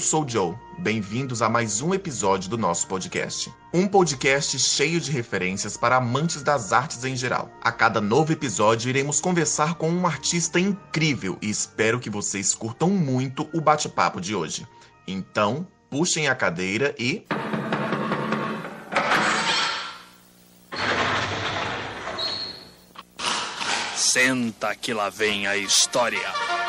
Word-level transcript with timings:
eu 0.00 0.02
sou 0.02 0.26
Joe. 0.26 0.54
Bem-vindos 0.78 1.42
a 1.42 1.48
mais 1.50 1.82
um 1.82 1.92
episódio 1.92 2.48
do 2.48 2.56
nosso 2.56 2.86
podcast. 2.86 3.52
Um 3.70 3.86
podcast 3.86 4.58
cheio 4.58 4.98
de 4.98 5.10
referências 5.10 5.76
para 5.76 5.96
amantes 5.96 6.42
das 6.42 6.72
artes 6.72 7.04
em 7.04 7.14
geral. 7.14 7.50
A 7.60 7.70
cada 7.70 8.00
novo 8.00 8.32
episódio, 8.32 8.88
iremos 8.88 9.20
conversar 9.20 9.74
com 9.74 9.90
um 9.90 10.06
artista 10.06 10.58
incrível 10.58 11.36
e 11.42 11.50
espero 11.50 12.00
que 12.00 12.08
vocês 12.08 12.54
curtam 12.54 12.88
muito 12.88 13.46
o 13.52 13.60
bate-papo 13.60 14.22
de 14.22 14.34
hoje. 14.34 14.66
Então, 15.06 15.68
puxem 15.90 16.28
a 16.28 16.34
cadeira 16.34 16.94
e. 16.98 17.26
Senta 23.94 24.74
que 24.74 24.94
lá 24.94 25.10
vem 25.10 25.46
a 25.46 25.58
história. 25.58 26.59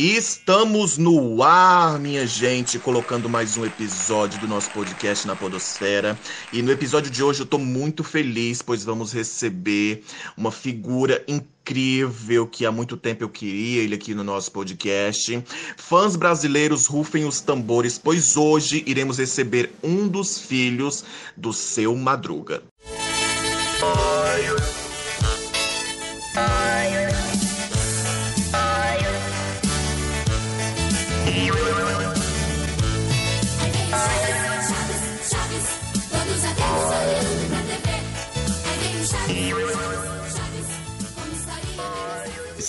Estamos 0.00 0.96
no 0.96 1.42
ar, 1.42 1.98
minha 1.98 2.24
gente, 2.24 2.78
colocando 2.78 3.28
mais 3.28 3.56
um 3.56 3.66
episódio 3.66 4.38
do 4.38 4.46
nosso 4.46 4.70
podcast 4.70 5.26
na 5.26 5.34
Podosfera. 5.34 6.16
E 6.52 6.62
no 6.62 6.70
episódio 6.70 7.10
de 7.10 7.20
hoje 7.20 7.40
eu 7.40 7.46
tô 7.46 7.58
muito 7.58 8.04
feliz, 8.04 8.62
pois 8.62 8.84
vamos 8.84 9.12
receber 9.12 10.04
uma 10.36 10.52
figura 10.52 11.24
incrível 11.26 12.46
que 12.46 12.64
há 12.64 12.70
muito 12.70 12.96
tempo 12.96 13.24
eu 13.24 13.28
queria 13.28 13.82
ele 13.82 13.96
aqui 13.96 14.14
no 14.14 14.22
nosso 14.22 14.52
podcast. 14.52 15.42
Fãs 15.76 16.14
brasileiros, 16.14 16.86
rufem 16.86 17.24
os 17.24 17.40
tambores, 17.40 17.98
pois 17.98 18.36
hoje 18.36 18.84
iremos 18.86 19.18
receber 19.18 19.72
um 19.82 20.06
dos 20.06 20.38
filhos 20.38 21.04
do 21.36 21.52
seu 21.52 21.96
Madruga. 21.96 22.62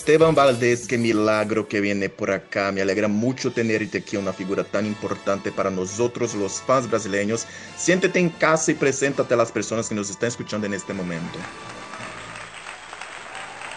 Esteban 0.10 0.34
Valdés, 0.34 0.88
qué 0.88 0.98
milagro 0.98 1.68
que 1.68 1.82
viene 1.82 2.10
por 2.10 2.32
acá. 2.32 2.72
Me 2.72 2.82
alegra 2.82 3.08
mucho 3.08 3.52
tenerte 3.52 4.00
aquí, 4.00 4.18
una 4.18 4.34
figura 4.34 4.64
tan 4.64 4.88
importante 4.88 5.52
para 5.52 5.70
nosotros, 5.70 6.34
los 6.34 6.64
fans 6.64 6.90
brasileños. 6.90 7.46
Siéntete 7.76 8.18
en 8.18 8.30
casa 8.30 8.72
y 8.72 8.74
preséntate 8.74 9.36
a 9.36 9.38
las 9.38 9.52
personas 9.52 9.88
que 9.88 9.94
nos 9.94 10.10
están 10.10 10.30
escuchando 10.30 10.66
en 10.66 10.74
este 10.74 10.96
momento. 10.96 11.38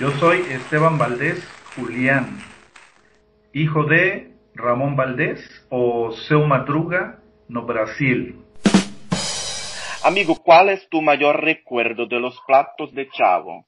Yo 0.01 0.11
soy 0.13 0.39
Esteban 0.49 0.97
Valdés 0.97 1.47
Julián, 1.77 2.39
hijo 3.53 3.85
de 3.85 4.33
Ramón 4.55 4.97
Valdés 4.97 5.39
o 5.69 6.13
Seu 6.13 6.47
Madruga, 6.47 7.19
no 7.49 7.67
Brasil. 7.67 8.43
Amigo, 10.03 10.37
¿cuál 10.43 10.71
es 10.71 10.89
tu 10.89 11.03
mayor 11.03 11.43
recuerdo 11.43 12.07
de 12.07 12.19
los 12.21 12.41
platos 12.47 12.95
de 12.95 13.11
Chavo? 13.11 13.67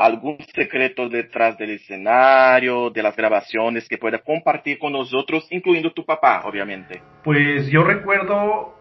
Algún 0.00 0.38
secreto 0.54 1.08
detrás 1.08 1.58
del 1.58 1.70
escenario, 1.70 2.88
de 2.90 3.02
las 3.02 3.14
grabaciones 3.14 3.86
que 3.86 3.98
pueda 3.98 4.18
compartir 4.18 4.78
con 4.78 4.92
nosotros, 4.92 5.46
incluyendo 5.50 5.92
tu 5.92 6.04
papá, 6.04 6.42
obviamente? 6.46 7.02
Pues 7.22 7.68
yo 7.68 7.84
recuerdo 7.84 8.74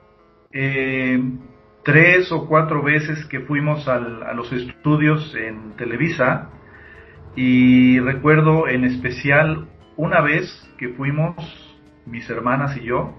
eh, 0.53 1.22
tres 1.84 2.31
o 2.31 2.47
cuatro 2.47 2.81
veces 2.81 3.25
que 3.25 3.41
fuimos 3.41 3.88
al, 3.90 4.24
a 4.24 4.34
los 4.34 4.52
estudios 4.53 5.35
en 5.35 5.75
Televisa 5.75 6.50
y 7.36 8.00
recuerdo 8.00 8.69
en 8.69 8.86
especial 8.86 9.68
una 9.97 10.22
vez 10.22 10.47
que 10.78 10.90
fuimos 10.90 11.36
mis 12.06 12.30
hermanas 12.30 12.78
y 12.78 12.86
yo 12.86 13.13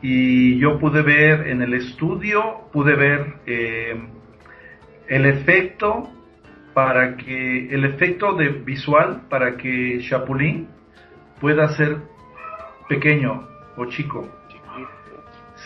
y 0.00 0.58
yo 0.60 0.78
pude 0.78 1.02
ver 1.02 1.48
en 1.48 1.62
el 1.62 1.74
estudio, 1.74 2.68
pude 2.72 2.94
ver 2.94 3.34
eh, 3.46 4.00
el 5.08 5.26
efecto 5.26 6.12
para 6.78 7.16
que 7.16 7.74
el 7.74 7.84
efecto 7.84 8.34
de 8.34 8.50
visual 8.50 9.22
para 9.28 9.56
que 9.56 9.98
Chapulín 10.08 10.68
pueda 11.40 11.70
ser 11.70 11.96
pequeño 12.88 13.48
o 13.76 13.86
chico. 13.86 14.28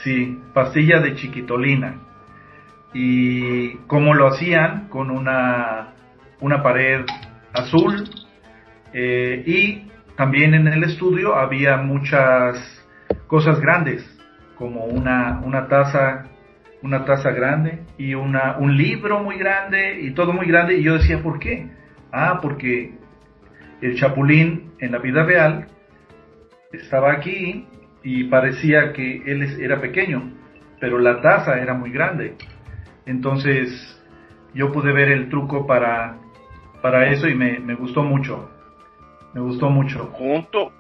Sí, 0.03 0.41
pastilla 0.55 1.01
de 1.01 1.15
chiquitolina. 1.15 1.97
Y 2.95 3.75
como 3.89 4.15
lo 4.15 4.27
hacían 4.29 4.89
con 4.89 5.11
una, 5.11 5.93
una 6.41 6.63
pared 6.63 7.05
azul 7.53 8.09
eh, 8.95 9.43
y 9.47 9.91
también 10.17 10.55
en 10.55 10.67
el 10.67 10.83
estudio 10.83 11.37
había 11.37 11.77
muchas 11.77 12.57
cosas 13.27 13.61
grandes 13.61 14.03
como 14.57 14.87
una, 14.87 15.43
una 15.45 15.69
taza 15.69 16.25
una 16.83 17.05
taza 17.05 17.31
grande 17.31 17.85
y 17.97 18.15
una, 18.15 18.59
un 18.59 18.77
libro 18.77 19.23
muy 19.23 19.37
grande 19.39 20.01
y 20.01 20.13
todo 20.13 20.33
muy 20.33 20.47
grande. 20.47 20.79
Y 20.79 20.83
yo 20.83 20.95
decía, 20.95 21.23
¿por 21.23 21.39
qué? 21.39 21.69
Ah, 22.13 22.41
porque 22.43 22.93
el 23.81 23.97
chapulín 23.97 24.73
en 24.79 24.93
la 24.93 24.99
vida 24.99 25.25
real 25.25 25.69
estaba 26.73 27.13
aquí 27.13 27.67
y 28.03 28.25
parecía 28.25 28.93
que 28.93 29.23
él 29.27 29.43
era 29.61 29.81
pequeño, 29.81 30.33
pero 30.81 30.99
la 30.99 31.21
taza 31.21 31.59
era 31.61 31.75
muy 31.75 31.91
grande. 31.91 32.37
Entonces 33.07 33.71
yo 34.55 34.73
pude 34.73 34.93
ver 34.93 35.11
el 35.11 35.29
truco 35.29 35.67
para, 35.67 36.19
para 36.81 37.11
eso 37.11 37.29
y 37.29 37.35
me, 37.35 37.59
me 37.61 37.75
gustó 37.75 38.03
mucho. 38.03 38.51
Me 39.35 39.41
gustó 39.41 39.71
mucho. 39.71 40.11
Junto, 40.13 40.73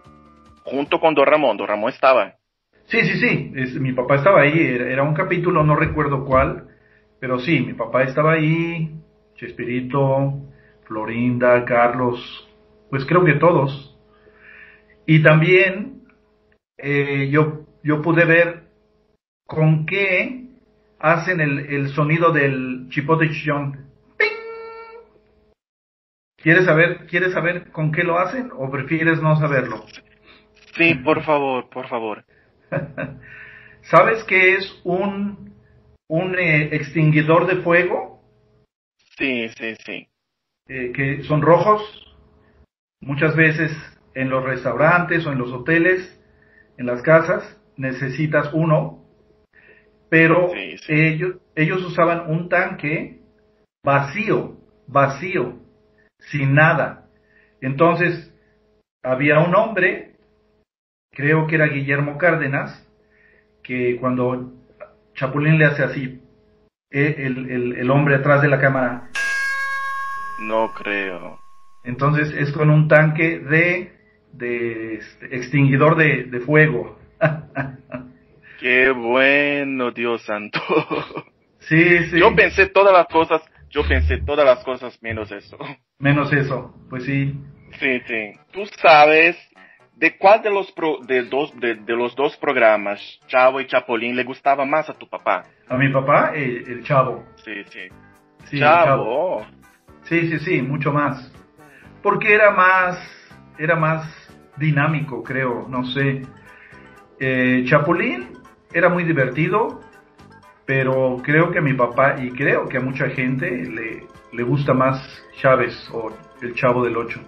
junto 0.64 1.00
con 1.00 1.14
Don 1.14 1.26
Ramón, 1.26 1.56
Don 1.56 1.68
Ramón 1.68 1.90
estaba. 1.90 2.34
Sí, 2.92 3.00
sí, 3.06 3.20
sí, 3.20 3.52
es, 3.56 3.80
mi 3.80 3.94
papá 3.94 4.16
estaba 4.16 4.42
ahí, 4.42 4.52
era, 4.60 5.02
un 5.02 5.14
capítulo, 5.14 5.64
no 5.64 5.74
recuerdo 5.76 6.26
cuál, 6.26 6.68
pero 7.18 7.38
sí, 7.38 7.60
mi 7.60 7.72
papá 7.72 8.02
estaba 8.02 8.32
ahí, 8.32 8.94
Chespirito, 9.34 10.42
Florinda, 10.84 11.64
Carlos, 11.64 12.20
pues 12.90 13.06
creo 13.06 13.24
que 13.24 13.36
todos. 13.36 13.98
Y 15.06 15.22
también 15.22 16.02
eh, 16.76 17.30
yo, 17.30 17.64
yo 17.82 18.02
pude 18.02 18.26
ver 18.26 18.64
con 19.46 19.86
qué 19.86 20.48
hacen 20.98 21.40
el, 21.40 21.60
el 21.60 21.88
sonido 21.94 22.30
del 22.30 22.88
chipote 22.90 23.30
chillón. 23.30 23.86
¿Quieres 26.36 26.66
saber, 26.66 27.06
¿Quieres 27.06 27.32
saber 27.32 27.70
con 27.70 27.90
qué 27.90 28.04
lo 28.04 28.18
hacen 28.18 28.50
o 28.54 28.70
prefieres 28.70 29.22
no 29.22 29.34
saberlo? 29.36 29.82
Sí, 30.76 30.94
por 30.96 31.22
favor, 31.22 31.70
por 31.70 31.88
favor. 31.88 32.22
¿Sabes 33.82 34.24
qué 34.24 34.54
es 34.54 34.80
un, 34.84 35.54
un 36.08 36.38
eh, 36.38 36.74
extinguidor 36.74 37.46
de 37.46 37.62
fuego? 37.62 38.22
Sí, 39.18 39.48
sí, 39.50 39.74
sí. 39.84 40.08
Eh, 40.68 40.92
que 40.92 41.22
son 41.24 41.42
rojos. 41.42 41.82
Muchas 43.00 43.34
veces 43.36 43.72
en 44.14 44.30
los 44.30 44.44
restaurantes 44.44 45.26
o 45.26 45.32
en 45.32 45.38
los 45.38 45.52
hoteles, 45.52 46.20
en 46.78 46.86
las 46.86 47.02
casas, 47.02 47.60
necesitas 47.76 48.50
uno, 48.52 49.02
pero 50.12 50.52
Ellos, 50.88 51.36
ellos 51.56 51.82
usaban 51.84 52.30
un 52.30 52.50
tanque 52.50 53.22
vacío, 53.82 54.58
vacío, 54.86 55.58
sin 56.18 56.54
nada. 56.54 57.08
Entonces, 57.62 58.30
había 59.02 59.38
un 59.38 59.54
hombre 59.54 60.11
creo 61.12 61.46
que 61.46 61.54
era 61.56 61.66
Guillermo 61.66 62.18
Cárdenas, 62.18 62.86
que 63.62 63.96
cuando 64.00 64.52
Chapulín 65.14 65.58
le 65.58 65.66
hace 65.66 65.82
así, 65.84 66.20
eh, 66.90 67.14
el, 67.18 67.76
el, 67.76 67.90
hombre 67.90 68.16
atrás 68.16 68.42
de 68.42 68.48
la 68.48 68.60
cámara. 68.60 69.08
No 70.40 70.72
creo. 70.74 71.38
Entonces 71.84 72.32
es 72.32 72.52
con 72.52 72.70
un 72.70 72.88
tanque 72.88 73.38
de, 73.38 73.92
de 74.32 74.94
este, 74.94 75.36
extinguidor 75.36 75.96
de, 75.96 76.24
de 76.24 76.40
fuego. 76.40 76.98
Qué 78.60 78.90
bueno, 78.90 79.90
Dios 79.92 80.22
santo. 80.22 80.60
Sí, 81.68 82.06
sí. 82.10 82.18
Yo 82.18 82.34
pensé 82.34 82.66
todas 82.66 82.92
las 82.92 83.06
cosas, 83.06 83.40
yo 83.70 83.86
pensé 83.86 84.18
todas 84.18 84.44
las 84.44 84.64
cosas 84.64 85.00
menos 85.00 85.30
eso. 85.30 85.56
Menos 86.00 86.32
eso, 86.32 86.74
pues 86.90 87.04
sí. 87.04 87.40
Sí, 87.78 88.00
sí. 88.04 88.32
Tú 88.52 88.66
sabes 88.80 89.36
¿De 89.96 90.16
cuál 90.16 90.42
de 90.42 90.50
los, 90.50 90.72
de, 91.06 91.22
dos, 91.24 91.52
de, 91.60 91.76
los 91.86 92.16
dos 92.16 92.36
programas, 92.38 93.00
Chavo 93.28 93.60
y 93.60 93.66
Chapolín, 93.66 94.16
le 94.16 94.24
gustaba 94.24 94.64
más 94.64 94.88
a 94.88 94.94
tu 94.94 95.08
papá? 95.08 95.44
A 95.68 95.76
mi 95.76 95.90
papá, 95.90 96.32
el, 96.34 96.82
Chavo. 96.82 97.24
Sí, 97.44 97.62
sí. 97.70 98.58
Chavo. 98.58 99.46
Sí, 100.04 100.28
sí, 100.28 100.38
sí, 100.40 100.62
mucho 100.62 100.92
más. 100.92 101.32
Porque 102.02 102.34
era 102.34 102.50
más, 102.50 102.98
era 103.58 103.76
más 103.76 104.04
dinámico, 104.56 105.22
creo, 105.22 105.66
no 105.68 105.84
sé. 105.84 106.22
Eh, 107.20 107.64
Chapulín 107.66 108.30
era 108.72 108.88
muy 108.88 109.04
divertido, 109.04 109.80
pero 110.66 111.18
creo 111.22 111.52
que 111.52 111.58
a 111.58 111.62
mi 111.62 111.74
papá, 111.74 112.16
y 112.18 112.30
creo 112.30 112.68
que 112.68 112.78
a 112.78 112.80
mucha 112.80 113.08
gente, 113.10 113.48
le, 113.50 114.06
le 114.32 114.42
gusta 114.42 114.74
más 114.74 115.00
Chávez 115.40 115.74
o 115.92 116.10
el 116.40 116.54
Chavo 116.54 116.84
del 116.84 116.96
Ocho. 116.96 117.20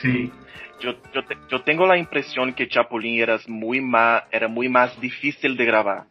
Sí. 0.00 0.32
Yo, 0.82 0.94
yo, 1.14 1.24
te- 1.24 1.36
yo 1.48 1.62
tengo 1.62 1.86
la 1.86 1.96
impresión 1.96 2.52
que 2.54 2.68
Chapulín 2.68 3.20
era 3.20 3.38
muy 3.46 3.80
más, 3.80 4.24
era 4.30 4.48
muy 4.48 4.68
más 4.68 5.00
difícil 5.00 5.56
de 5.56 5.64
grabar. 5.64 6.04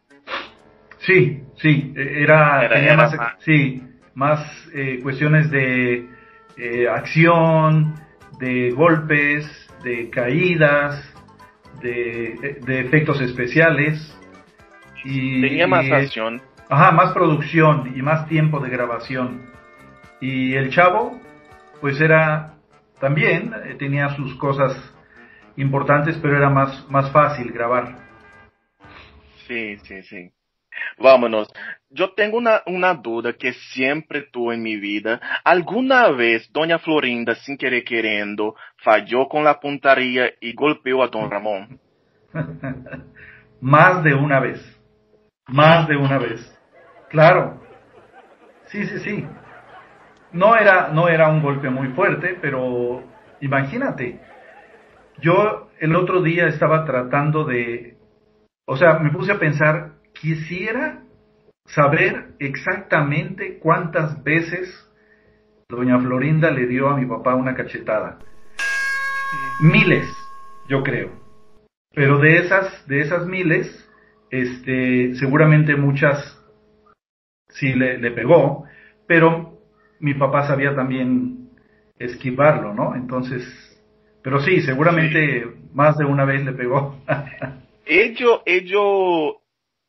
Sí, 0.99 1.41
sí, 1.57 1.93
eh, 1.95 2.17
era, 2.23 2.63
Era- 2.65 2.75
tenía 2.75 2.93
era 2.93 2.97
más, 2.97 3.15
más- 3.17 3.33
sí, 3.39 3.83
más 4.13 4.67
eh, 4.73 4.99
cuestiones 5.01 5.49
de 5.51 6.05
eh, 6.57 6.87
acción, 6.89 7.95
de 8.39 8.71
golpes, 8.71 9.45
de 9.83 10.09
caídas, 10.09 11.03
de, 11.81 12.59
de 12.65 12.79
efectos 12.81 13.19
especiales. 13.21 14.15
Y, 15.03 15.41
Tenía 15.41 15.67
más 15.67 15.85
y- 15.85 15.91
acción. 15.91 16.41
Ajá, 16.69 16.91
más 16.91 17.11
producción 17.13 17.91
y 17.95 18.01
más 18.01 18.27
tiempo 18.29 18.59
de 18.61 18.69
grabación. 18.69 19.41
Y 20.21 20.53
el 20.53 20.69
chavo, 20.69 21.19
pues 21.81 21.99
era 21.99 22.53
también, 23.01 23.53
eh, 23.65 23.75
tenía 23.77 24.09
sus 24.15 24.35
cosas 24.35 24.77
importantes, 25.57 26.17
pero 26.21 26.37
era 26.37 26.49
más, 26.49 26.89
más 26.89 27.11
fácil 27.11 27.51
grabar. 27.51 27.97
Sí, 29.47 29.77
sí, 29.79 30.03
sí. 30.03 30.31
Vámonos. 30.97 31.51
Yo 31.89 32.13
tengo 32.13 32.37
una, 32.37 32.61
una 32.65 32.93
duda 32.93 33.33
que 33.33 33.53
siempre 33.53 34.21
tuve 34.31 34.55
en 34.55 34.63
mi 34.63 34.77
vida. 34.77 35.19
¿Alguna 35.43 36.09
vez 36.11 36.49
Doña 36.53 36.79
Florinda, 36.79 37.35
sin 37.35 37.57
querer 37.57 37.83
queriendo, 37.83 38.55
falló 38.77 39.27
con 39.27 39.43
la 39.43 39.59
puntería 39.59 40.31
y 40.39 40.53
golpeó 40.53 41.03
a 41.03 41.07
Don 41.07 41.29
Ramón? 41.29 41.79
Más 43.61 44.03
de 44.03 44.13
una 44.13 44.39
vez. 44.39 44.79
Más 45.47 45.87
de 45.87 45.97
una 45.97 46.17
vez. 46.17 46.57
Claro. 47.09 47.61
Sí, 48.67 48.85
sí, 48.85 48.99
sí. 48.99 49.25
No 50.33 50.55
era, 50.55 50.89
no 50.89 51.09
era 51.09 51.29
un 51.29 51.41
golpe 51.41 51.69
muy 51.69 51.89
fuerte, 51.89 52.37
pero 52.41 53.03
imagínate. 53.41 54.19
Yo 55.19 55.69
el 55.79 55.95
otro 55.95 56.21
día 56.21 56.47
estaba 56.47 56.85
tratando 56.85 57.43
de, 57.43 57.97
o 58.65 58.77
sea, 58.77 58.99
me 58.99 59.11
puse 59.11 59.31
a 59.33 59.39
pensar, 59.39 59.93
quisiera 60.13 61.03
saber 61.65 62.35
exactamente 62.39 63.59
cuántas 63.59 64.23
veces 64.23 64.87
doña 65.69 65.99
Florinda 65.99 66.51
le 66.51 66.67
dio 66.67 66.89
a 66.89 66.97
mi 66.97 67.05
papá 67.05 67.35
una 67.35 67.55
cachetada. 67.55 68.19
Miles, 69.61 70.07
yo 70.69 70.83
creo. 70.83 71.11
Pero 71.93 72.19
de 72.19 72.37
esas, 72.37 72.87
de 72.87 73.01
esas 73.01 73.25
miles, 73.25 73.89
este, 74.29 75.15
seguramente 75.15 75.75
muchas 75.75 76.37
sí 77.49 77.73
le, 77.73 77.97
le 77.97 78.11
pegó, 78.11 78.65
pero 79.07 79.50
mi 80.01 80.13
papá 80.15 80.47
sabía 80.47 80.75
también 80.75 81.49
esquivarlo, 81.97 82.73
¿no? 82.73 82.95
Entonces, 82.95 83.43
pero 84.23 84.39
sí, 84.41 84.61
seguramente 84.61 85.45
más 85.73 85.97
de 85.97 86.05
una 86.05 86.25
vez 86.25 86.43
le 86.43 86.51
pegó. 86.51 86.97
Ello, 87.85 88.41
ello 88.45 89.37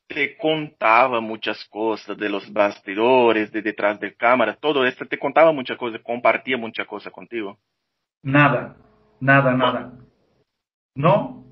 te 0.07 0.37
contaba 0.37 1.21
muchas 1.21 1.65
cosas 1.71 2.17
de 2.19 2.29
los 2.29 2.53
bastidores, 2.53 3.51
de 3.51 3.63
detrás 3.63 3.99
de 4.01 4.15
cámara, 4.15 4.57
todo 4.61 4.85
esto 4.87 5.07
te 5.07 5.19
contaba 5.19 5.53
muchas 5.53 5.79
cosas, 5.79 6.01
compartía 6.03 6.57
muchas 6.59 6.87
cosas 6.87 7.13
contigo. 7.13 7.59
nada, 8.23 8.77
nada, 9.21 9.53
nada. 9.55 9.93
¿No? 10.95 11.45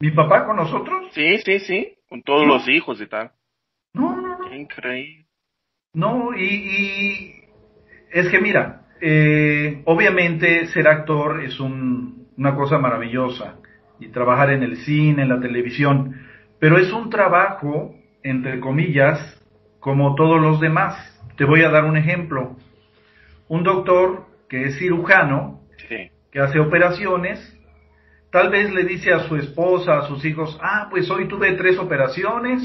¿Mi 0.00 0.10
papá 0.12 0.46
con 0.46 0.56
nosotros? 0.56 1.08
Sí, 1.12 1.38
sí, 1.38 1.58
sí, 1.60 1.98
con 2.08 2.22
todos 2.22 2.42
No. 2.46 2.54
los 2.54 2.68
hijos 2.68 3.00
y 3.00 3.06
tal. 3.06 3.32
No, 3.92 4.14
no, 4.20 4.38
no. 4.38 4.54
Increíble. 4.54 5.26
No, 5.94 6.30
y, 6.36 6.44
y 6.44 7.43
es 8.14 8.28
que 8.28 8.40
mira, 8.40 8.82
eh, 9.00 9.82
obviamente 9.86 10.66
ser 10.68 10.86
actor 10.88 11.42
es 11.42 11.58
un- 11.58 12.28
una 12.36 12.54
cosa 12.54 12.78
maravillosa 12.78 13.56
y 13.98 14.08
trabajar 14.08 14.50
en 14.50 14.62
el 14.62 14.76
cine, 14.78 15.22
en 15.22 15.28
la 15.28 15.40
televisión, 15.40 16.14
pero 16.60 16.78
es 16.78 16.92
un 16.92 17.10
trabajo, 17.10 17.94
entre 18.22 18.60
comillas, 18.60 19.18
como 19.80 20.14
todos 20.14 20.40
los 20.40 20.60
demás. 20.60 20.96
Te 21.36 21.44
voy 21.44 21.62
a 21.62 21.70
dar 21.70 21.84
un 21.84 21.96
ejemplo. 21.96 22.56
Un 23.48 23.64
doctor 23.64 24.26
que 24.48 24.66
es 24.66 24.78
cirujano, 24.78 25.60
Sí. 25.88 26.10
que 26.30 26.40
hace 26.40 26.58
operaciones, 26.60 27.38
tal 28.30 28.48
vez 28.50 28.72
le 28.72 28.84
dice 28.84 29.12
a 29.12 29.20
su 29.28 29.36
esposa, 29.36 29.98
a 29.98 30.06
sus 30.06 30.24
hijos, 30.24 30.58
ah, 30.62 30.86
pues 30.90 31.10
hoy 31.10 31.26
tuve 31.26 31.52
tres 31.54 31.78
operaciones, 31.78 32.62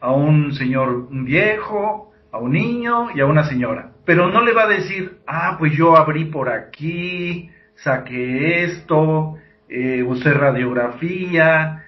a 0.00 0.12
un 0.12 0.52
señor 0.52 1.08
viejo, 1.10 2.12
a 2.30 2.38
un 2.38 2.52
niño 2.52 3.08
y 3.14 3.20
a 3.20 3.26
una 3.26 3.44
señora. 3.44 3.92
Pero 4.06 4.30
no 4.30 4.42
le 4.44 4.54
va 4.54 4.64
a 4.64 4.68
decir, 4.68 5.18
ah, 5.26 5.56
pues 5.58 5.72
yo 5.76 5.96
abrí 5.96 6.26
por 6.26 6.48
aquí, 6.48 7.50
saqué 7.76 8.64
esto, 8.64 9.36
eh, 9.68 10.02
usé 10.04 10.32
radiografía, 10.32 11.84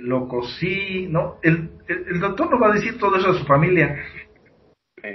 lo 0.00 0.28
cosí, 0.28 1.06
¿no? 1.10 1.36
El, 1.42 1.70
el- 1.88 2.06
el 2.12 2.20
doctor 2.20 2.50
no 2.50 2.58
va 2.60 2.68
a 2.70 2.74
decir 2.74 2.98
todo 2.98 3.16
eso 3.16 3.30
a 3.30 3.38
su 3.38 3.44
familia. 3.46 3.96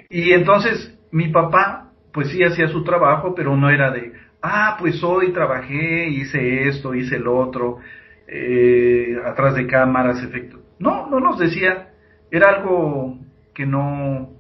Y 0.10 0.32
entonces 0.34 0.98
mi 1.12 1.30
papá, 1.30 1.92
pues 2.14 2.30
sí 2.30 2.44
hacía 2.44 2.68
su 2.68 2.84
trabajo, 2.84 3.34
pero 3.36 3.56
no 3.58 3.70
era 3.70 3.92
de, 3.92 4.14
ah, 4.42 4.78
pues 4.80 5.04
hoy 5.04 5.34
trabajé, 5.34 6.08
hice 6.10 6.68
esto, 6.68 6.94
hice 6.96 7.16
el 7.18 7.28
otro, 7.28 7.80
eh, 8.28 9.18
atrás 9.26 9.56
de 9.56 9.68
cámaras, 9.68 10.24
efectos. 10.24 10.62
No, 10.80 11.10
no 11.10 11.20
nos 11.20 11.40
decía, 11.40 11.90
era 12.32 12.50
algo 12.50 13.20
que 13.56 13.66
no. 13.66 14.32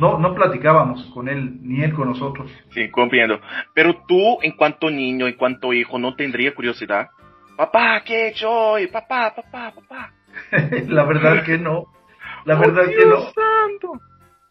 No, 0.00 0.18
no 0.18 0.34
platicábamos 0.34 1.04
con 1.14 1.28
él, 1.28 1.58
ni 1.62 1.82
él 1.84 1.92
con 1.92 2.08
nosotros. 2.08 2.50
Sí, 2.70 2.90
comprendo. 2.90 3.38
Pero 3.74 4.02
tú, 4.08 4.38
en 4.42 4.52
cuanto 4.52 4.90
niño, 4.90 5.28
en 5.28 5.34
cuanto 5.34 5.72
hijo, 5.72 5.98
¿no 5.98 6.16
tendría 6.16 6.54
curiosidad? 6.54 7.08
Papá, 7.56 8.02
¿qué 8.04 8.14
he 8.14 8.28
hecho 8.30 8.50
hoy? 8.50 8.86
Papá, 8.86 9.34
papá, 9.34 9.72
papá. 9.74 10.12
La 10.88 11.04
verdad 11.04 11.44
que 11.44 11.58
no, 11.58 11.86
la 12.44 12.56
¡Oh, 12.56 12.60
verdad 12.60 12.86
que 12.86 13.04
no. 13.04 13.20
Santo! 13.20 14.00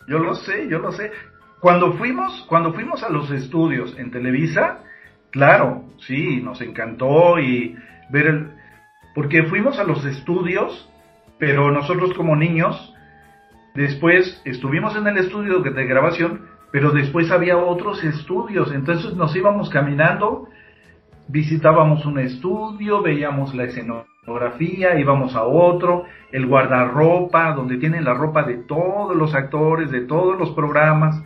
Yo 0.07 0.19
lo 0.19 0.35
sé, 0.35 0.67
yo 0.69 0.79
lo 0.79 0.91
sé. 0.91 1.11
Cuando 1.59 1.93
fuimos, 1.93 2.45
cuando 2.47 2.73
fuimos 2.73 3.03
a 3.03 3.09
los 3.09 3.31
estudios 3.31 3.97
en 3.97 4.11
Televisa, 4.11 4.83
claro, 5.31 5.83
sí, 5.99 6.41
nos 6.41 6.61
encantó 6.61 7.39
y 7.39 7.75
ver 8.09 8.27
el, 8.27 8.51
porque 9.13 9.43
fuimos 9.43 9.79
a 9.79 9.83
los 9.83 10.05
estudios, 10.05 10.89
pero 11.37 11.71
nosotros 11.71 12.13
como 12.13 12.35
niños, 12.35 12.93
después 13.79 14.41
estuvimos 14.43 14.93
en 14.97 15.07
el 15.07 15.17
estudio 15.17 15.59
de 15.59 15.85
grabación, 15.85 16.41
pero 16.69 16.91
después 16.91 17.31
había 17.31 17.57
otros 17.57 18.03
estudios, 18.03 18.73
entonces 18.73 19.15
nos 19.15 19.33
íbamos 19.35 19.69
caminando, 19.69 20.49
visitábamos 21.29 22.05
un 22.05 22.19
estudio, 22.19 23.01
veíamos 23.01 23.55
la 23.55 23.63
escenografía, 23.63 24.99
íbamos 24.99 25.33
a 25.33 25.43
otro, 25.43 26.03
el 26.33 26.45
guardarropa, 26.45 27.53
donde 27.53 27.77
tienen 27.77 28.03
la 28.03 28.13
ropa 28.13 28.43
de 28.43 28.55
todos 28.55 29.15
los 29.15 29.33
actores, 29.33 29.89
de 29.91 30.01
todos 30.01 30.37
los 30.37 30.51
programas. 30.51 31.23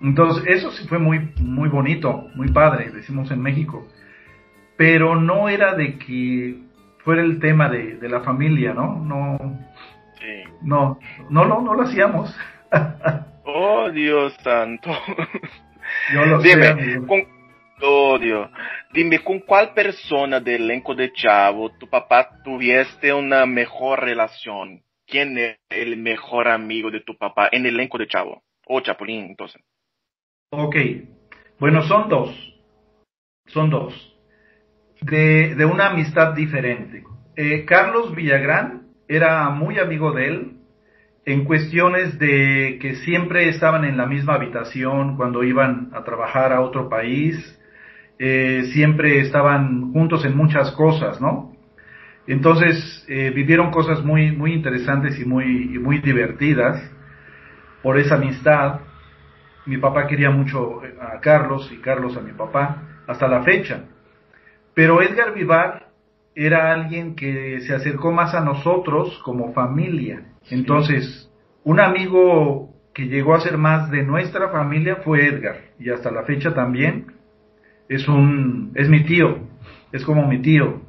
Entonces, 0.00 0.44
eso 0.46 0.70
sí 0.70 0.88
fue 0.88 0.98
muy, 0.98 1.30
muy 1.40 1.68
bonito, 1.68 2.28
muy 2.34 2.48
padre, 2.52 2.90
decimos 2.90 3.30
en 3.30 3.42
México. 3.42 3.86
Pero 4.78 5.20
no 5.20 5.50
era 5.50 5.74
de 5.74 5.98
que 5.98 6.58
fuera 7.04 7.22
el 7.22 7.38
tema 7.38 7.68
de, 7.68 7.96
de 7.96 8.08
la 8.08 8.20
familia, 8.20 8.72
¿no? 8.72 8.98
No, 8.98 9.38
Sí. 10.20 10.44
no, 10.62 10.98
no, 11.28 11.44
no, 11.44 11.60
no 11.60 11.74
lo 11.74 11.82
hacíamos. 11.82 12.34
Oh, 13.44 13.90
Dios 13.90 14.34
santo. 14.42 14.90
Yo 16.12 16.24
lo 16.24 16.40
sé, 16.40 16.48
Dime, 16.48 17.06
con... 17.06 17.22
Oh, 17.82 18.18
Dios. 18.18 18.50
Dime, 18.92 19.18
¿con 19.18 19.40
cuál 19.40 19.74
persona 19.74 20.40
del 20.40 20.62
elenco 20.62 20.94
de 20.94 21.12
Chavo 21.12 21.70
tu 21.78 21.88
papá 21.88 22.42
tuviste 22.42 23.12
una 23.12 23.44
mejor 23.44 24.00
relación? 24.00 24.82
¿Quién 25.06 25.36
es 25.36 25.58
el 25.68 25.98
mejor 25.98 26.48
amigo 26.48 26.90
de 26.90 27.00
tu 27.00 27.16
papá 27.16 27.48
en 27.52 27.66
el 27.66 27.74
elenco 27.74 27.98
de 27.98 28.06
Chavo? 28.06 28.42
O 28.66 28.80
Chapulín, 28.80 29.26
entonces. 29.26 29.62
Ok, 30.50 30.76
bueno, 31.58 31.82
son 31.82 32.08
dos. 32.08 32.30
Son 33.46 33.68
dos. 33.68 34.16
De, 35.02 35.54
de 35.54 35.64
una 35.66 35.88
amistad 35.88 36.32
diferente. 36.32 37.04
Eh, 37.36 37.64
Carlos 37.66 38.14
Villagrán 38.14 38.83
era 39.08 39.50
muy 39.50 39.78
amigo 39.78 40.12
de 40.12 40.26
él 40.26 40.52
en 41.26 41.44
cuestiones 41.44 42.18
de 42.18 42.78
que 42.80 42.96
siempre 42.96 43.48
estaban 43.48 43.84
en 43.84 43.96
la 43.96 44.06
misma 44.06 44.34
habitación 44.34 45.16
cuando 45.16 45.42
iban 45.42 45.90
a 45.94 46.04
trabajar 46.04 46.52
a 46.52 46.60
otro 46.60 46.88
país. 46.88 47.36
Eh, 48.18 48.70
siempre 48.72 49.20
estaban 49.20 49.92
juntos 49.92 50.24
en 50.24 50.36
muchas 50.36 50.70
cosas, 50.72 51.20
¿no? 51.20 51.52
Entonces 52.26 53.04
eh, 53.08 53.32
vivieron 53.34 53.70
cosas 53.70 54.04
muy, 54.04 54.32
muy 54.32 54.52
interesantes 54.52 55.18
y 55.18 55.24
muy, 55.24 55.74
y 55.74 55.78
muy 55.78 55.98
divertidas 55.98 56.80
por 57.82 57.98
esa 57.98 58.14
amistad 58.14 58.80
mi 59.66 59.78
papá 59.78 60.06
quería 60.06 60.30
mucho 60.30 60.82
a 61.00 61.18
Carlos 61.20 61.70
y 61.72 61.78
Carlos 61.78 62.16
a 62.16 62.20
mi 62.20 62.32
papá 62.32 62.82
hasta 63.06 63.28
la 63.28 63.42
fecha. 63.42 63.84
Pero 64.74 65.00
Edgar 65.00 65.32
Vivar 65.32 65.88
era 66.34 66.72
alguien 66.72 67.14
que 67.14 67.60
se 67.60 67.74
acercó 67.74 68.12
más 68.12 68.34
a 68.34 68.40
nosotros 68.40 69.20
como 69.24 69.52
familia. 69.52 70.22
Entonces, 70.50 71.30
un 71.62 71.80
amigo 71.80 72.70
que 72.92 73.06
llegó 73.06 73.34
a 73.34 73.40
ser 73.40 73.58
más 73.58 73.90
de 73.90 74.02
nuestra 74.02 74.48
familia 74.50 74.96
fue 74.96 75.26
Edgar 75.26 75.56
y 75.78 75.90
hasta 75.90 76.10
la 76.10 76.24
fecha 76.24 76.54
también. 76.54 77.06
es 77.88 78.08
un, 78.08 78.72
es 78.74 78.88
mi 78.88 79.04
tío, 79.04 79.38
es 79.92 80.04
como 80.04 80.26
mi 80.26 80.40
tío, 80.40 80.80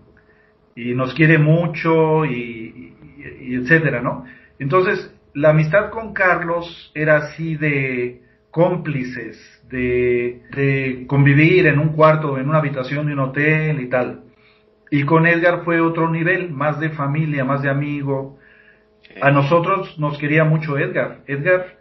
y 0.75 0.93
nos 0.93 1.13
quiere 1.13 1.37
mucho 1.37 2.25
y, 2.25 2.93
y 3.41 3.55
etcétera, 3.55 4.01
¿no? 4.01 4.25
Entonces, 4.59 5.13
la 5.33 5.49
amistad 5.49 5.89
con 5.89 6.13
Carlos 6.13 6.91
era 6.95 7.17
así 7.17 7.55
de 7.55 8.21
cómplices, 8.51 9.37
de, 9.69 10.41
de 10.55 11.05
convivir 11.07 11.67
en 11.67 11.79
un 11.79 11.89
cuarto, 11.89 12.37
en 12.37 12.47
una 12.47 12.59
habitación 12.59 13.07
de 13.07 13.13
un 13.13 13.19
hotel 13.19 13.81
y 13.81 13.89
tal. 13.89 14.24
Y 14.95 15.03
con 15.03 15.27
Edgar 15.27 15.65
fue 15.65 15.81
otro 15.81 16.09
nivel, 16.09 16.51
más 16.51 16.79
de 16.79 16.89
familia, 16.91 17.43
más 17.43 17.61
de 17.61 17.69
amigo. 17.69 18.39
A 19.21 19.29
nosotros 19.29 19.99
nos 19.99 20.17
quería 20.17 20.45
mucho 20.45 20.77
Edgar. 20.77 21.19
Edgar, 21.27 21.79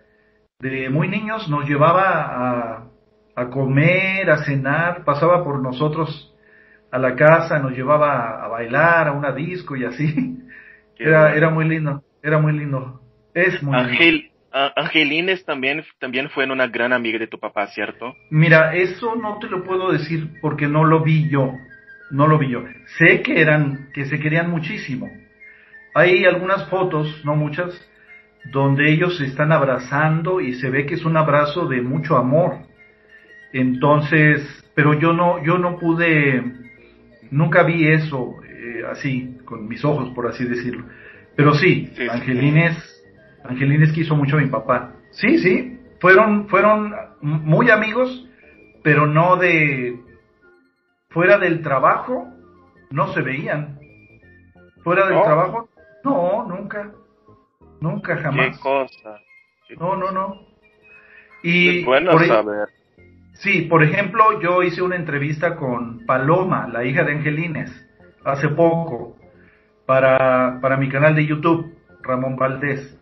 de 0.58 0.90
muy 0.90 1.06
niños, 1.06 1.48
nos 1.48 1.64
llevaba 1.68 2.02
a, 2.02 2.88
a 3.36 3.50
comer, 3.50 4.28
a 4.28 4.38
cenar, 4.38 5.04
pasaba 5.04 5.44
por 5.44 5.62
nosotros 5.62 6.34
a 6.90 6.98
la 6.98 7.14
casa, 7.14 7.60
nos 7.60 7.70
llevaba 7.70 8.44
a, 8.44 8.48
bailar, 8.48 9.06
a 9.06 9.12
una 9.12 9.30
disco 9.30 9.76
y 9.76 9.84
así. 9.84 10.36
era, 10.98 11.36
era 11.36 11.50
muy 11.50 11.68
lindo, 11.68 12.02
era 12.20 12.40
muy 12.40 12.52
lindo. 12.52 13.00
Es 13.32 13.62
muy 13.62 13.76
Ángel, 13.76 14.32
Angelines 14.50 15.44
también, 15.44 15.84
también 16.00 16.30
fue 16.30 16.50
una 16.50 16.66
gran 16.66 16.92
amiga 16.92 17.20
de 17.20 17.28
tu 17.28 17.38
papá, 17.38 17.68
¿cierto? 17.68 18.16
Mira, 18.30 18.74
eso 18.74 19.14
no 19.14 19.38
te 19.38 19.46
lo 19.46 19.62
puedo 19.62 19.92
decir 19.92 20.32
porque 20.40 20.66
no 20.66 20.82
lo 20.82 21.04
vi 21.04 21.28
yo, 21.30 21.52
no 22.10 22.26
lo 22.26 22.38
vi 22.38 22.50
yo. 22.50 22.64
Sé 22.98 23.22
que 23.22 23.40
eran, 23.40 23.88
que 23.92 24.06
se 24.06 24.18
querían 24.18 24.50
muchísimo. 24.50 25.10
Hay 25.94 26.24
algunas 26.24 26.68
fotos, 26.68 27.22
no 27.24 27.36
muchas, 27.36 27.72
donde 28.52 28.90
ellos 28.92 29.16
se 29.18 29.26
están 29.26 29.52
abrazando 29.52 30.40
y 30.40 30.54
se 30.54 30.70
ve 30.70 30.86
que 30.86 30.94
es 30.94 31.04
un 31.04 31.16
abrazo 31.16 31.66
de 31.66 31.80
mucho 31.80 32.16
amor. 32.16 32.58
Entonces, 33.52 34.42
pero 34.74 34.98
yo 34.98 35.12
no, 35.12 35.42
yo 35.44 35.58
no 35.58 35.78
pude, 35.78 36.42
nunca 37.30 37.62
vi 37.62 37.88
eso 37.88 38.36
eh, 38.48 38.82
así, 38.90 39.38
con 39.44 39.68
mis 39.68 39.84
ojos, 39.84 40.10
por 40.14 40.26
así 40.26 40.44
decirlo. 40.44 40.84
Pero 41.36 41.54
sí, 41.54 41.92
Angelines 42.10 42.94
Angelines 43.44 43.92
quiso 43.92 44.16
mucho 44.16 44.36
a 44.36 44.40
mi 44.40 44.48
papá. 44.48 44.92
Sí, 45.10 45.38
sí, 45.38 45.78
fueron, 46.00 46.48
fueron 46.48 46.92
muy 47.20 47.70
amigos, 47.70 48.26
pero 48.82 49.06
no 49.06 49.36
de... 49.36 49.96
Fuera 51.14 51.38
del 51.38 51.62
trabajo, 51.62 52.26
no 52.90 53.14
se 53.14 53.22
veían. 53.22 53.78
Fuera 54.82 55.06
del 55.06 55.22
trabajo, 55.22 55.68
no, 56.02 56.44
nunca. 56.48 56.92
Nunca, 57.80 58.16
jamás. 58.16 58.56
Qué 58.56 58.62
cosa. 58.62 59.20
No, 59.78 59.94
no, 59.94 60.10
no. 60.10 60.40
Y 61.44 61.84
bueno 61.84 62.10
por, 62.10 62.26
saber. 62.26 62.68
Sí, 63.34 63.62
por 63.62 63.84
ejemplo, 63.84 64.40
yo 64.40 64.64
hice 64.64 64.82
una 64.82 64.96
entrevista 64.96 65.54
con 65.54 66.04
Paloma, 66.04 66.68
la 66.72 66.84
hija 66.84 67.04
de 67.04 67.12
Angelines, 67.12 67.70
hace 68.24 68.48
poco, 68.48 69.16
para, 69.86 70.58
para 70.60 70.76
mi 70.76 70.88
canal 70.88 71.14
de 71.14 71.26
YouTube, 71.26 71.76
Ramón 72.02 72.34
Valdés. 72.34 72.98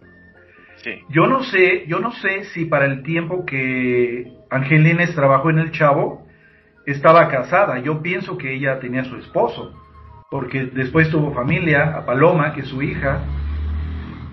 Yo 1.08 1.26
no 1.28 1.44
sé, 1.44 1.86
yo 1.86 2.00
no 2.00 2.12
sé 2.12 2.44
si 2.52 2.66
para 2.66 2.86
el 2.86 3.02
tiempo 3.04 3.46
que 3.46 4.32
Angelines 4.50 5.14
trabajó 5.14 5.48
en 5.48 5.60
el 5.60 5.70
Chavo 5.70 6.21
estaba 6.86 7.28
casada. 7.28 7.78
Yo 7.78 8.02
pienso 8.02 8.38
que 8.38 8.54
ella 8.54 8.80
tenía 8.80 9.04
su 9.04 9.16
esposo, 9.16 9.74
porque 10.30 10.66
después 10.66 11.10
tuvo 11.10 11.32
familia, 11.32 11.96
a 11.96 12.06
Paloma, 12.06 12.54
que 12.54 12.62
es 12.62 12.68
su 12.68 12.82
hija. 12.82 13.20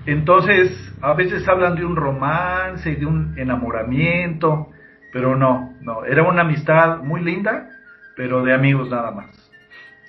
Entonces, 0.06 0.72
a 1.02 1.14
veces 1.14 1.48
hablan 1.48 1.76
de 1.76 1.86
un 1.86 1.96
romance, 1.96 2.96
de 2.96 3.06
un 3.06 3.38
enamoramiento, 3.38 4.70
pero 5.12 5.36
no, 5.36 5.76
no, 5.82 6.06
era 6.06 6.24
una 6.24 6.42
amistad 6.42 7.00
muy 7.00 7.22
linda, 7.22 7.70
pero 8.16 8.44
de 8.44 8.54
amigos 8.54 8.90
nada 8.90 9.12
más. 9.12 9.52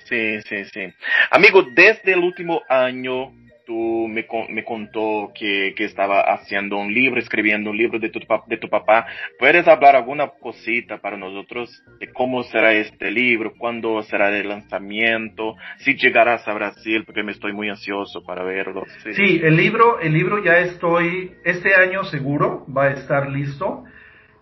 Sí, 0.05 0.41
sí, 0.41 0.65
sí. 0.65 0.93
Amigo, 1.29 1.63
desde 1.73 2.13
el 2.13 2.19
último 2.19 2.61
año 2.67 3.31
me, 3.71 4.25
me 4.49 4.63
contó 4.63 5.31
que, 5.33 5.73
que, 5.75 5.85
estaba 5.85 6.21
haciendo 6.21 6.77
un 6.77 6.93
libro, 6.93 7.19
escribiendo 7.19 7.69
un 7.69 7.77
libro 7.77 7.99
de 7.99 8.09
tu, 8.09 8.19
de 8.47 8.57
tu 8.57 8.69
papá. 8.69 9.05
¿Puedes 9.39 9.67
hablar 9.67 9.95
alguna 9.95 10.27
cosita 10.27 10.97
para 10.99 11.17
nosotros 11.17 11.69
de 11.99 12.11
cómo 12.11 12.43
será 12.43 12.73
este 12.73 13.11
libro, 13.11 13.53
cuándo 13.57 14.01
será 14.03 14.29
el 14.37 14.49
lanzamiento, 14.49 15.55
si 15.79 15.95
llegarás 15.95 16.47
a 16.47 16.53
Brasil, 16.53 17.03
porque 17.05 17.23
me 17.23 17.31
estoy 17.31 17.53
muy 17.53 17.69
ansioso 17.69 18.23
para 18.23 18.43
verlo. 18.43 18.83
Sí, 19.15 19.41
el 19.43 19.55
libro, 19.55 19.99
el 19.99 20.13
libro 20.13 20.43
ya 20.43 20.59
estoy, 20.59 21.31
este 21.43 21.75
año 21.75 22.03
seguro 22.05 22.65
va 22.75 22.85
a 22.85 22.91
estar 22.91 23.29
listo. 23.29 23.83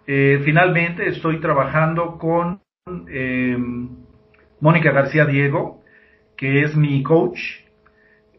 Eh, 0.07 0.41
finalmente 0.43 1.07
estoy 1.07 1.39
trabajando 1.39 2.17
con 2.17 2.61
eh, 3.11 3.57
Mónica 4.59 4.91
García 4.91 5.25
Diego, 5.25 5.83
que 6.35 6.61
es 6.61 6.75
mi 6.75 7.03
coach 7.03 7.39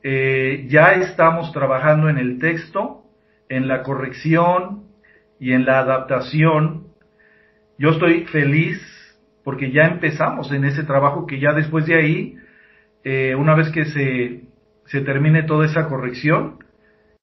eh, 0.02 0.66
ya 0.68 0.92
estamos 0.92 1.52
trabajando 1.52 2.08
en 2.08 2.18
el 2.18 2.38
texto, 2.38 3.02
en 3.48 3.68
la 3.68 3.82
corrección 3.82 4.84
y 5.38 5.52
en 5.52 5.64
la 5.66 5.80
adaptación. 5.80 6.86
Yo 7.78 7.90
estoy 7.90 8.24
feliz 8.26 8.80
porque 9.44 9.70
ya 9.72 9.84
empezamos 9.84 10.52
en 10.52 10.64
ese 10.64 10.84
trabajo 10.84 11.26
que 11.26 11.40
ya 11.40 11.52
después 11.52 11.86
de 11.86 11.94
ahí, 11.96 12.36
eh, 13.04 13.34
una 13.34 13.54
vez 13.54 13.70
que 13.70 13.86
se, 13.86 14.42
se 14.86 15.00
termine 15.02 15.42
toda 15.42 15.66
esa 15.66 15.88
corrección, 15.88 16.58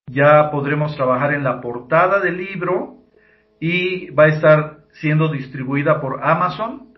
ya 0.07 0.49
podremos 0.51 0.95
trabajar 0.95 1.33
en 1.33 1.43
la 1.43 1.61
portada 1.61 2.19
del 2.19 2.37
libro 2.37 2.97
y 3.59 4.09
va 4.11 4.25
a 4.25 4.29
estar 4.29 4.77
siendo 4.93 5.29
distribuida 5.29 5.99
por 5.99 6.23
Amazon 6.23 6.93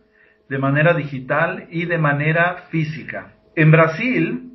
de 0.48 0.58
manera 0.58 0.94
digital 0.94 1.68
y 1.70 1.86
de 1.86 1.98
manera 1.98 2.66
física. 2.70 3.34
En 3.56 3.72
Brasil, 3.72 4.49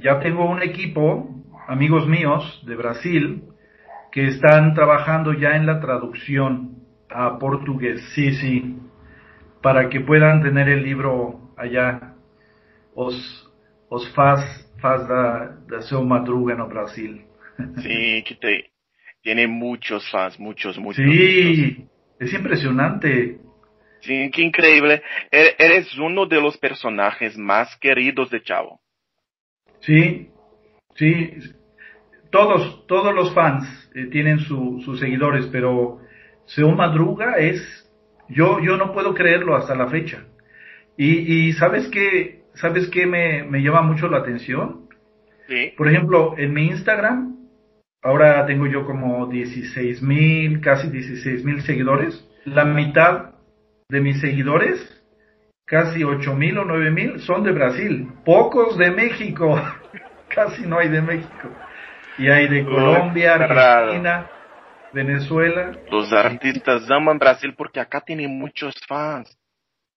ya 0.00 0.18
tengo 0.20 0.44
un 0.44 0.62
equipo, 0.62 1.28
amigos 1.68 2.06
míos 2.06 2.62
de 2.66 2.74
Brasil, 2.74 3.42
que 4.10 4.26
están 4.26 4.74
trabajando 4.74 5.32
ya 5.32 5.56
en 5.56 5.66
la 5.66 5.80
traducción 5.80 6.76
a 7.08 7.38
portugués, 7.38 8.02
sí, 8.14 8.32
sí, 8.34 8.76
para 9.62 9.88
que 9.88 10.00
puedan 10.00 10.42
tener 10.42 10.68
el 10.68 10.82
libro 10.82 11.52
allá. 11.56 12.14
Os, 12.94 13.14
os 13.88 14.12
faz, 14.14 14.42
faz 14.80 15.06
da, 15.06 15.58
da 15.68 15.82
seu 15.82 16.04
madruga 16.04 16.54
no 16.54 16.66
Brasil. 16.66 17.22
Sí, 17.82 18.24
que 18.26 18.34
te, 18.34 18.70
tiene 19.22 19.46
muchos 19.46 20.08
fans, 20.10 20.38
muchos, 20.38 20.78
muchos. 20.78 21.04
Sí, 21.04 21.86
es 22.18 22.32
impresionante. 22.32 23.38
Sí, 24.00 24.30
qué 24.32 24.42
increíble. 24.42 25.02
E-, 25.30 25.54
eres 25.58 25.96
uno 25.98 26.26
de 26.26 26.40
los 26.40 26.56
personajes 26.56 27.36
más 27.36 27.76
queridos 27.76 28.30
de 28.30 28.42
Chavo. 28.42 28.80
Sí, 29.80 30.30
sí, 30.94 31.34
todos, 32.30 32.86
todos 32.86 33.14
los 33.14 33.34
fans 33.34 33.66
eh, 33.94 34.06
tienen 34.06 34.40
sus 34.40 34.98
seguidores, 35.00 35.46
pero 35.46 36.00
Seón 36.46 36.76
Madruga 36.76 37.34
es, 37.38 37.90
yo, 38.28 38.60
yo 38.60 38.76
no 38.76 38.92
puedo 38.92 39.14
creerlo 39.14 39.56
hasta 39.56 39.74
la 39.74 39.88
fecha. 39.88 40.24
Y, 40.96 41.48
y 41.48 41.52
¿sabes 41.54 41.88
qué, 41.88 42.42
sabes 42.54 42.88
qué 42.88 43.06
me, 43.06 43.42
me 43.44 43.62
llama 43.62 43.82
mucho 43.82 44.08
la 44.08 44.18
atención? 44.18 44.88
Sí. 45.48 45.72
Por 45.76 45.88
ejemplo, 45.88 46.34
en 46.38 46.52
mi 46.52 46.66
Instagram, 46.66 47.36
ahora 48.02 48.46
tengo 48.46 48.66
yo 48.66 48.84
como 48.86 49.26
16 49.26 50.02
mil, 50.02 50.60
casi 50.60 50.88
16 50.88 51.44
mil 51.44 51.62
seguidores. 51.62 52.24
La 52.44 52.64
mitad 52.64 53.34
de 53.88 54.00
mis 54.00 54.20
seguidores 54.20 54.99
casi 55.70 56.02
ocho 56.02 56.34
mil 56.34 56.58
o 56.58 56.64
nueve 56.64 56.90
mil 56.90 57.20
son 57.20 57.44
de 57.44 57.52
Brasil, 57.52 58.08
pocos 58.24 58.76
de 58.76 58.90
México, 58.90 59.54
casi 60.28 60.66
no 60.66 60.78
hay 60.78 60.88
de 60.88 61.00
México. 61.00 61.48
Y 62.18 62.28
hay 62.28 62.48
de 62.48 62.64
Colombia, 62.64 63.34
Argentina, 63.34 64.26
Venezuela. 64.92 65.72
Los 65.90 66.12
artistas 66.12 66.90
aman 66.90 67.18
Brasil 67.18 67.54
porque 67.56 67.80
acá 67.80 68.00
tienen 68.00 68.36
muchos 68.36 68.74
fans. 68.86 69.34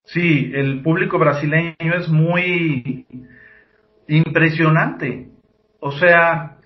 Sí, 0.06 0.51
el 0.53 0.82
público 0.84 1.18
brasileño 1.18 1.75
es 1.80 2.08
muy 2.08 3.06
impresionante. 4.08 5.30
O 5.80 5.92
sea, 5.92 6.58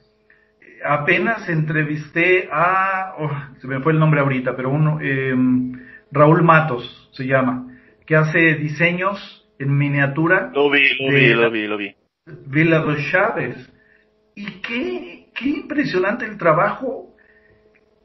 apenas 0.86 1.48
entrevisté 1.50 2.50
a, 2.52 3.16
oh, 3.18 3.32
se 3.62 3.68
me 3.68 3.80
fue 3.80 3.94
el 3.94 4.00
nombre 4.00 4.20
ahorita, 4.20 4.56
pero 4.56 4.70
uno, 4.70 5.00
eh, 5.02 5.34
Raúl 6.12 6.44
Matos 6.44 7.10
se 7.14 7.26
llama 7.26 7.77
que 8.08 8.16
hace 8.16 8.56
diseños 8.56 9.46
en 9.60 9.78
miniatura. 9.78 10.50
Lo 10.54 10.72
vi, 10.72 10.88
lo 11.00 11.14
vi, 11.14 11.34
lo 11.34 11.52
vi, 11.52 11.68
lo 11.68 11.78
vi. 11.78 11.96
Villa 12.48 12.80
dos 12.80 12.98
Chávez. 13.12 13.56
Y 14.34 14.46
qué, 14.62 15.28
qué 15.36 15.50
impresionante 15.50 16.26
el 16.26 16.38
trabajo, 16.38 17.16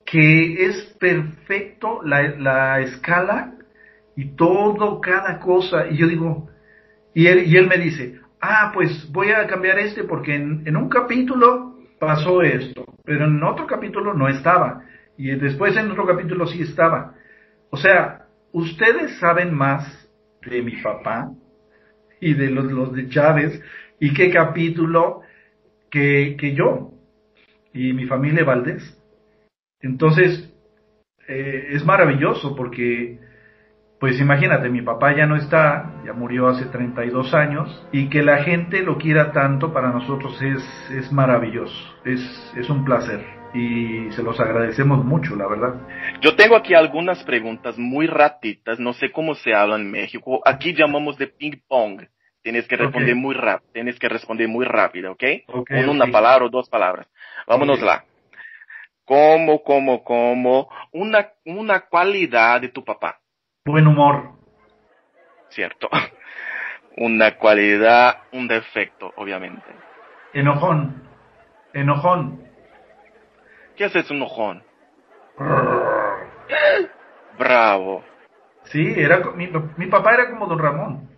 que 0.04 0.66
es 0.66 0.96
perfecto 0.98 2.02
la, 2.04 2.22
la 2.36 2.80
escala 2.80 3.54
y 4.16 4.34
todo, 4.36 5.00
cada 5.00 5.38
cosa. 5.38 5.86
Y 5.88 5.98
yo 5.98 6.06
digo, 6.08 6.50
y 7.14 7.26
él, 7.26 7.46
y 7.46 7.56
él 7.56 7.68
me 7.68 7.76
dice, 7.76 8.20
ah, 8.40 8.72
pues 8.74 9.10
voy 9.12 9.30
a 9.30 9.46
cambiar 9.46 9.78
este 9.78 10.04
porque 10.04 10.34
en, 10.34 10.62
en 10.66 10.76
un 10.76 10.88
capítulo 10.88 11.78
pasó 12.00 12.42
esto, 12.42 12.84
pero 13.04 13.26
en 13.26 13.42
otro 13.44 13.66
capítulo 13.66 14.14
no 14.14 14.28
estaba. 14.28 14.84
Y 15.16 15.30
después 15.36 15.76
en 15.76 15.90
otro 15.90 16.06
capítulo 16.06 16.46
sí 16.46 16.62
estaba. 16.62 17.14
O 17.70 17.76
sea, 17.76 18.21
ustedes 18.52 19.18
saben 19.18 19.54
más 19.54 20.08
de 20.46 20.62
mi 20.62 20.76
papá 20.82 21.32
y 22.20 22.34
de 22.34 22.50
los, 22.50 22.70
los 22.70 22.92
de 22.92 23.08
Chávez 23.08 23.60
y 23.98 24.12
qué 24.14 24.30
capítulo 24.30 25.22
que, 25.90 26.36
que 26.38 26.54
yo 26.54 26.92
y 27.72 27.92
mi 27.92 28.06
familia 28.06 28.44
Valdés. 28.44 28.98
Entonces, 29.80 30.52
eh, 31.28 31.68
es 31.70 31.84
maravilloso 31.84 32.54
porque, 32.54 33.18
pues 33.98 34.20
imagínate, 34.20 34.68
mi 34.68 34.82
papá 34.82 35.16
ya 35.16 35.26
no 35.26 35.36
está, 35.36 36.02
ya 36.04 36.12
murió 36.12 36.48
hace 36.48 36.66
32 36.66 37.34
años, 37.34 37.88
y 37.92 38.08
que 38.08 38.22
la 38.22 38.42
gente 38.42 38.82
lo 38.82 38.98
quiera 38.98 39.32
tanto 39.32 39.72
para 39.72 39.90
nosotros 39.90 40.40
es, 40.42 40.90
es 40.92 41.12
maravilloso, 41.12 41.96
es, 42.04 42.52
es 42.56 42.68
un 42.68 42.84
placer 42.84 43.41
y 43.54 44.10
se 44.12 44.22
los 44.22 44.38
agradecemos 44.40 45.04
mucho, 45.04 45.36
la 45.36 45.46
verdad. 45.46 45.74
Yo 46.20 46.34
tengo 46.36 46.56
aquí 46.56 46.74
algunas 46.74 47.22
preguntas 47.24 47.78
muy 47.78 48.06
ratitas, 48.06 48.78
no 48.78 48.92
sé 48.94 49.10
cómo 49.10 49.34
se 49.34 49.54
habla 49.54 49.76
en 49.76 49.90
México. 49.90 50.40
Aquí 50.44 50.74
llamamos 50.74 51.18
de 51.18 51.26
ping 51.26 51.60
pong. 51.68 52.02
Tienes 52.42 52.66
que 52.66 52.76
responder 52.76 53.14
muy 53.14 53.34
rápido, 53.34 53.70
tienes 53.72 53.98
que 54.00 54.08
responder 54.08 54.48
muy 54.48 54.64
rápido, 54.64 55.12
¿ok? 55.12 55.22
okay 55.46 55.84
Con 55.84 55.90
una 55.90 56.08
palabra 56.08 56.46
o 56.46 56.48
dos 56.48 56.68
palabras. 56.68 57.06
Vámonos 57.46 57.80
lá. 57.80 58.04
Como, 59.04 59.62
como, 59.62 60.02
como, 60.02 60.68
una, 60.90 61.28
una 61.44 61.80
cualidad 61.80 62.60
de 62.60 62.68
tu 62.68 62.84
papá. 62.84 63.20
Buen 63.64 63.86
humor. 63.86 64.32
Cierto. 65.50 65.88
Una 66.96 67.38
cualidad, 67.38 68.24
un 68.32 68.48
defecto, 68.48 69.14
obviamente. 69.16 69.64
Enojón. 70.34 71.02
Enojón. 71.72 72.51
¿Qué 73.76 73.84
haces 73.84 74.10
un 74.10 74.18
enojón? 74.18 74.62
Bravo. 77.38 78.04
Sí, 78.64 78.92
era, 78.96 79.18
mi, 79.32 79.48
mi 79.76 79.86
papá 79.86 80.14
era 80.14 80.30
como 80.30 80.46
don 80.46 80.58
Ramón. 80.58 81.08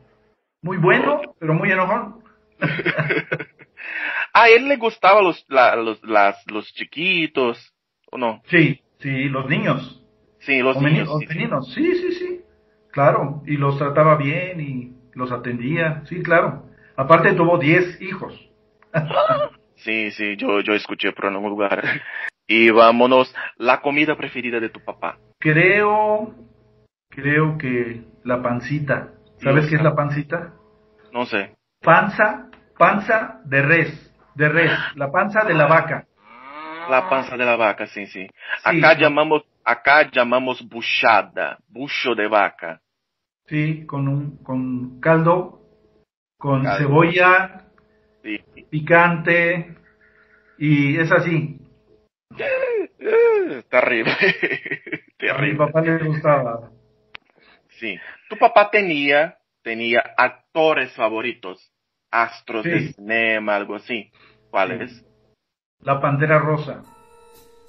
Muy 0.63 0.79
bueno, 0.79 1.21
pero 1.39 1.55
muy 1.55 1.71
enojón. 1.71 2.23
a 4.33 4.49
él 4.49 4.69
le 4.69 4.77
gustaban 4.77 5.25
los, 5.25 5.45
la, 5.49 5.77
los, 5.77 6.03
las, 6.05 6.43
los 6.51 6.73
chiquitos, 6.73 7.75
¿o 8.11 8.19
no? 8.19 8.43
Sí, 8.47 8.83
sí, 8.99 9.25
los 9.29 9.47
niños. 9.49 10.01
Sí, 10.41 10.61
los 10.61 10.77
O 10.77 10.81
niños. 10.81 11.09
o 11.11 11.19
sí, 11.19 11.27
sí. 11.27 11.35
meninos. 11.35 11.75
Sí, 11.75 11.95
sí, 11.97 12.13
sí. 12.13 12.41
Claro. 12.93 13.43
Y 13.47 13.57
los 13.57 13.77
trataba 13.79 14.17
bien 14.17 14.61
y 14.61 14.93
los 15.15 15.33
atendía. 15.33 16.03
Sí, 16.07 16.23
claro. 16.23 16.65
Aparte 16.97 17.33
tuvo 17.35 17.59
10 17.59 18.01
hijos. 18.01 18.51
Sí, 19.77 20.13
sí, 20.13 20.37
yo, 20.37 20.61
yo 20.61 20.73
escuché 20.73 21.13
por 21.13 21.27
algún 21.27 21.51
lugar. 21.51 21.83
Y 22.47 22.71
vámonos, 22.71 23.35
la 23.57 23.81
comida 23.81 24.17
preferida 24.17 24.61
de 24.61 24.69
tu 24.69 24.81
papá. 24.81 25.19
Creo, 25.39 26.35
creo 27.11 27.57
que 27.59 28.03
la 28.25 28.43
pancita. 28.43 29.13
¿Sabes 29.39 29.67
qué 29.69 29.77
es 29.77 29.83
la 29.83 29.95
pancita? 29.95 30.53
No 31.13 31.27
sé. 31.27 31.55
Panza, 31.83 32.49
panza 32.79 33.41
de 33.45 33.63
res, 33.63 34.15
de 34.35 34.49
res, 34.49 34.73
la 34.97 35.11
panza 35.11 35.45
de 35.45 35.55
la 35.55 35.67
vaca. 35.67 36.07
La 36.91 37.09
panza 37.09 37.37
de 37.37 37.45
la 37.45 37.57
vaca, 37.57 37.87
sí, 37.87 38.07
sí. 38.07 38.27
Sí. 38.27 38.79
Acá 38.79 38.95
llamamos, 38.99 39.43
acá 39.65 40.11
llamamos 40.11 40.67
buchada, 40.69 41.59
bucho 41.69 42.15
de 42.15 42.29
vaca. 42.29 42.81
Sí, 43.47 43.85
con 43.87 44.09
un, 44.09 44.37
con 44.43 45.01
caldo, 45.01 45.61
con 46.39 46.63
Caldo. 46.63 46.79
cebolla, 46.79 47.61
Sí. 48.23 48.39
picante, 48.71 49.77
y 50.59 50.97
es 50.99 51.11
así. 51.13 51.59
Eh, 52.39 53.63
Terrible. 53.71 54.13
A 54.15 54.19
mi 54.19 55.17
Terrible. 55.19 55.57
papá 55.57 55.81
le 55.81 56.05
gustaba. 56.05 56.71
Sí. 57.81 57.99
Tu 58.29 58.37
papá 58.37 58.71
tenía, 58.71 59.37
tenía 59.63 60.01
actores 60.17 60.93
favoritos, 60.95 61.73
astros 62.11 62.65
de 62.65 62.93
cinema, 62.93 63.57
algo 63.57 63.77
así. 63.77 64.11
¿Cuáles? 64.51 65.05
La 65.81 66.01
pantera 66.01 66.39
rosa. 66.39 66.83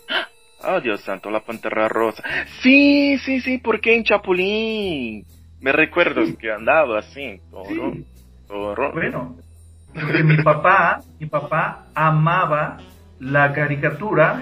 Oh, 0.68 0.82
Dios 0.82 1.02
santo, 1.02 1.30
la 1.30 1.42
pantera 1.42 1.88
rosa. 1.88 2.24
Sí, 2.64 3.20
sí, 3.20 3.40
sí, 3.42 3.60
porque 3.60 3.94
en 3.96 4.04
Chapulín. 4.04 5.24
Me 5.62 5.72
recuerdo 5.72 6.24
que 6.40 6.52
andaba 6.52 7.00
así, 7.00 7.40
toro, 7.52 7.92
Sí. 7.94 8.06
toro. 8.48 8.92
Bueno, 8.92 9.36
porque 9.94 10.24
mi 10.24 10.42
papá, 10.42 11.02
mi 11.20 11.28
papá 11.28 11.86
amaba 11.94 12.78
la 13.20 13.54
caricatura, 13.54 14.42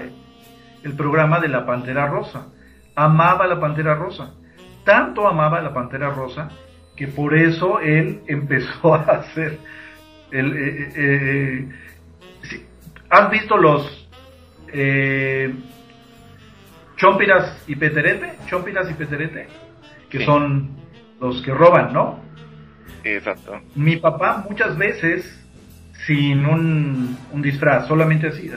el 0.82 0.92
programa 0.94 1.40
de 1.40 1.48
la 1.48 1.64
Pantera 1.66 2.06
Rosa. 2.06 2.48
Amaba 2.96 3.46
la 3.46 3.60
Pantera 3.60 3.94
Rosa. 3.94 4.34
Tanto 4.84 5.26
amaba 5.26 5.60
la 5.62 5.72
Pantera 5.72 6.10
Rosa 6.10 6.48
que 6.96 7.08
por 7.08 7.34
eso 7.36 7.80
él 7.80 8.20
empezó 8.28 8.94
a 8.94 9.00
hacer 9.02 9.58
el, 10.30 10.52
eh, 10.56 10.78
eh, 10.78 10.92
eh, 10.96 11.68
sí, 12.42 12.66
¿Has 13.10 13.30
visto 13.30 13.56
los 13.56 14.08
eh, 14.72 15.54
Chompiras 16.96 17.62
y 17.66 17.76
Peterete? 17.76 18.34
Chompiras 18.46 18.90
y 18.90 18.94
Peterete, 18.94 19.48
que 20.10 20.18
Sí. 20.18 20.24
son 20.24 20.70
los 21.20 21.40
que 21.42 21.52
roban, 21.52 21.92
¿no? 21.92 22.20
Exacto. 23.04 23.60
Mi 23.74 23.96
papá 23.96 24.44
muchas 24.48 24.76
veces, 24.78 25.43
sin 26.06 26.44
un, 26.46 27.16
un 27.32 27.42
disfraz, 27.42 27.86
solamente 27.88 28.28
así, 28.28 28.50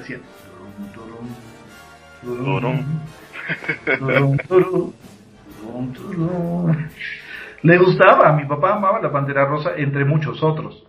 turum. 2.23 2.83
Le 7.63 7.77
gustaba, 7.77 8.33
mi 8.33 8.45
papá 8.45 8.75
amaba 8.75 9.01
la 9.01 9.11
Pantera 9.11 9.45
Rosa, 9.45 9.71
entre 9.77 10.05
muchos 10.05 10.43
otros. 10.43 10.83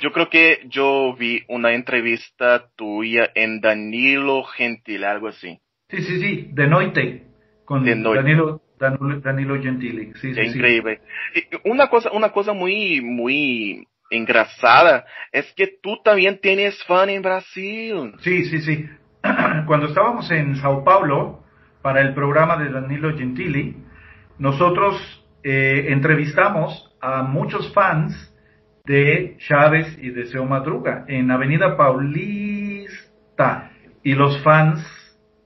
Yo 0.00 0.12
creo 0.12 0.30
que 0.30 0.66
yo 0.68 1.14
vi 1.14 1.42
una 1.48 1.74
entrevista 1.74 2.70
tuya 2.74 3.30
en 3.34 3.60
Danilo 3.60 4.44
Gentile, 4.44 5.06
algo 5.06 5.28
así. 5.28 5.60
Sí, 5.90 6.02
sí, 6.02 6.20
sí, 6.20 6.48
de 6.52 6.66
Noite, 6.66 7.26
con 7.64 7.84
De 7.84 7.96
Noite. 7.96 8.22
Danilo, 8.22 8.62
Danilo, 8.78 9.20
Danilo 9.20 9.62
Gentili. 9.62 10.12
Sí, 10.20 10.34
sí, 10.34 10.40
increíble. 10.40 11.00
Una 11.64 11.88
cosa, 11.88 12.12
una 12.12 12.30
cosa 12.30 12.54
muy, 12.54 13.02
muy 13.02 13.86
engrasada 14.10 15.04
es 15.32 15.52
que 15.54 15.78
tú 15.82 15.98
también 16.04 16.38
tienes 16.40 16.82
fan 16.84 17.08
en 17.08 17.22
Brasil. 17.22 18.14
Sí, 18.20 18.44
sí, 18.44 18.60
sí. 18.60 18.88
Cuando 19.66 19.86
estábamos 19.86 20.30
en 20.30 20.56
Sao 20.56 20.84
Paulo 20.84 21.44
para 21.82 22.00
el 22.00 22.12
programa 22.14 22.56
de 22.56 22.70
Danilo 22.70 23.16
Gentili, 23.16 23.76
nosotros 24.38 25.24
eh, 25.42 25.86
entrevistamos 25.88 26.94
a 27.00 27.22
muchos 27.22 27.72
fans 27.72 28.34
de 28.84 29.36
Chávez 29.38 29.96
y 30.00 30.10
de 30.10 30.26
Seo 30.26 30.44
Madruga 30.44 31.04
en 31.08 31.30
Avenida 31.30 31.76
Paulista. 31.76 33.70
Y 34.02 34.14
los 34.14 34.42
fans, 34.42 34.84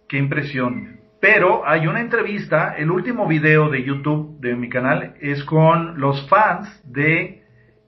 qué 0.08 0.18
impresión. 0.18 1.00
Pero 1.20 1.66
hay 1.66 1.86
una 1.86 2.00
entrevista, 2.00 2.74
el 2.76 2.90
último 2.90 3.26
video 3.26 3.70
de 3.70 3.82
YouTube 3.82 4.38
de 4.40 4.54
mi 4.56 4.68
canal 4.68 5.14
es 5.20 5.42
con 5.44 5.98
los 5.98 6.28
fans 6.28 6.68
de 6.84 7.43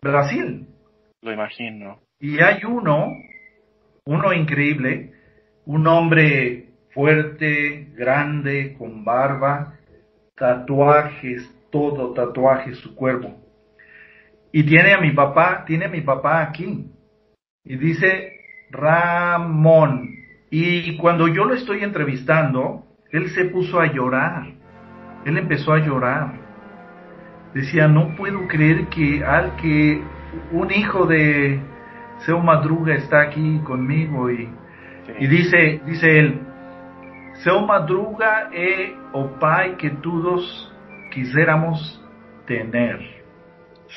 Brasil. 0.07 0.67
Lo 1.23 1.33
imagino. 1.33 1.99
Y 2.19 2.41
hay 2.41 2.65
uno, 2.65 3.09
uno 4.05 4.33
increíble, 4.33 5.13
un 5.65 5.87
hombre 5.87 6.71
fuerte, 6.95 7.89
grande, 7.95 8.75
con 8.79 9.05
barba, 9.05 9.75
tatuajes, 10.35 11.53
todo 11.71 12.13
tatuajes 12.15 12.79
su 12.79 12.95
cuerpo. 12.95 13.37
Y 14.53 14.65
tiene 14.65 14.95
a 14.95 15.01
mi 15.01 15.11
papá, 15.11 15.65
tiene 15.67 15.87
a 15.87 15.91
mi 15.91 16.01
papá 16.01 16.41
aquí. 16.41 16.91
Y 17.65 17.77
dice 17.77 18.41
Ramón. 18.71 20.15
Y 20.51 20.97
cuando 20.97 21.29
yo 21.29 21.45
lo 21.45 21.55
estoy 21.55 21.83
entrevistando, 21.83 22.87
él 23.11 23.29
se 23.31 23.47
puso 23.47 23.81
a 23.81 23.93
llorar. 23.93 24.55
Él 25.25 25.37
empezó 25.37 25.73
a 25.73 25.81
llorar. 25.81 26.46
Decía, 27.57 27.89
no 27.89 28.15
puedo 28.17 28.47
creer 28.49 28.89
que 28.89 29.25
al 29.25 29.57
que 29.57 30.03
un 30.53 30.71
hijo 30.71 31.07
de 31.07 31.59
Seu 32.27 32.39
Madruga 32.41 32.95
está 32.95 33.23
aquí 33.23 33.61
conmigo 33.65 34.31
y, 34.31 34.49
Sí. 35.07 35.13
y 35.21 35.27
dice, 35.29 35.81
dice 35.87 36.19
él, 36.19 36.41
Seu 37.45 37.61
Madruga 37.61 38.51
é 38.53 38.93
o 39.13 39.39
pai 39.39 39.77
que 39.77 39.89
todos 40.03 40.43
quisiéramos 41.13 41.79
tener. 42.47 42.99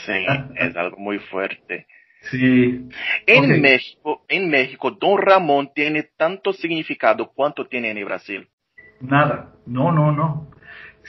Sí, 0.06 0.26
es 0.56 0.76
algo 0.78 0.98
muy 0.98 1.20
fuerte. 1.20 1.86
Sí, 2.32 2.88
En. 3.28 3.62
México, 3.62 4.24
en 4.28 4.50
México, 4.50 4.92
Don 4.92 5.18
Ramón 5.18 5.72
tiene 5.74 6.04
tanto 6.18 6.54
significado 6.54 7.32
cuanto 7.34 7.66
tiene 7.68 7.92
en 7.92 8.06
Brasil. 8.06 8.48
nada, 9.02 9.54
no, 9.66 9.92
no, 9.92 10.12
no. 10.12 10.48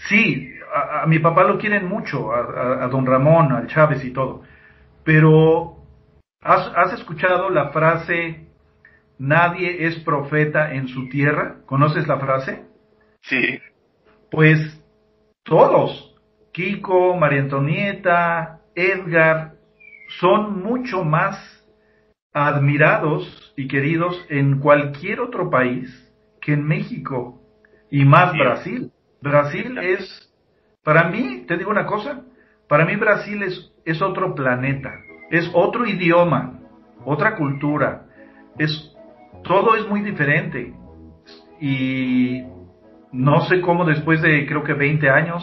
Sí, 0.09 0.53
a, 0.75 1.03
a 1.03 1.07
mi 1.07 1.19
papá 1.19 1.45
lo 1.45 1.59
quieren 1.59 1.87
mucho, 1.89 2.33
a, 2.33 2.41
a- 2.41 2.85
a 2.85 2.89
don 2.89 3.07
Ramón, 3.07 3.53
al 3.53 3.67
Chávez 3.67 4.05
y 4.05 4.13
todo, 4.13 4.43
pero 5.05 5.77
¿has, 6.43 6.73
has 6.77 6.93
escuchado 6.95 7.51
la 7.51 7.71
frase, 7.71 8.47
nadie 9.19 9.87
es 9.87 9.99
profeta 10.01 10.73
en 10.75 10.89
su 10.89 11.09
tierra? 11.09 11.57
¿Conoces 11.67 12.07
la 12.09 12.19
frase? 12.19 12.65
Sí, 13.23 13.61
Pues 14.31 14.59
todos 15.45 16.15
Kiko, 16.53 17.17
María 17.17 17.43
Antonieta, 17.43 18.61
Edgar, 18.75 19.53
son 20.21 20.63
mucho 20.63 21.05
más 21.05 21.37
admirados 22.33 23.53
y 23.57 23.69
queridos 23.69 24.25
en 24.29 24.59
cualquier 24.61 25.21
otro 25.21 25.51
país 25.51 25.91
que 26.41 26.53
en 26.55 26.65
México 26.65 27.41
y 27.91 28.05
más 28.05 28.33
Brasil. 28.33 28.93
Brasil 29.21 29.79
es, 29.79 30.33
para 30.83 31.09
mí, 31.09 31.45
te 31.47 31.57
digo 31.57 31.71
una 31.71 31.87
cosa, 31.87 32.23
para 32.69 32.85
mí 32.85 32.97
Brasil 32.97 33.43
es, 33.43 33.73
es 33.85 34.01
otro 34.01 34.35
planeta, 34.35 34.91
es 35.31 35.51
otro 35.55 35.87
idioma, 35.87 36.61
otra 37.05 37.37
cultura, 37.37 38.07
es, 38.59 38.95
todo 39.45 39.75
es 39.77 39.87
muy 39.89 40.03
diferente. 40.03 40.75
Y 41.61 42.43
no 43.13 43.41
sé 43.43 43.61
cómo 43.61 43.85
después 43.85 44.23
de 44.23 44.47
creo 44.47 44.63
que 44.63 44.75
20 44.75 45.11
años 45.11 45.43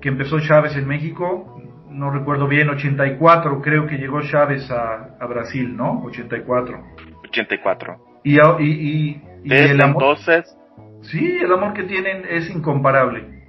que 0.00 0.08
empezó 0.08 0.40
Chávez 0.40 0.76
en 0.76 0.86
México, 0.86 1.60
no 1.90 2.10
recuerdo 2.10 2.46
bien, 2.46 2.70
84 2.70 3.60
creo 3.60 3.86
que 3.86 3.98
llegó 3.98 4.22
Chávez 4.22 4.70
a, 4.70 5.16
a 5.20 5.26
Brasil, 5.26 5.76
¿no? 5.76 6.02
84. 6.04 6.82
84. 7.24 7.96
Y, 8.24 8.38
y, 8.38 8.42
y, 8.60 9.22
y 9.44 9.52
el 9.52 9.80
amor, 9.82 10.02
entonces... 10.02 10.56
Sí, 11.02 11.38
el 11.40 11.52
amor 11.52 11.72
que 11.72 11.84
tienen 11.84 12.24
es 12.28 12.50
incomparable. 12.50 13.40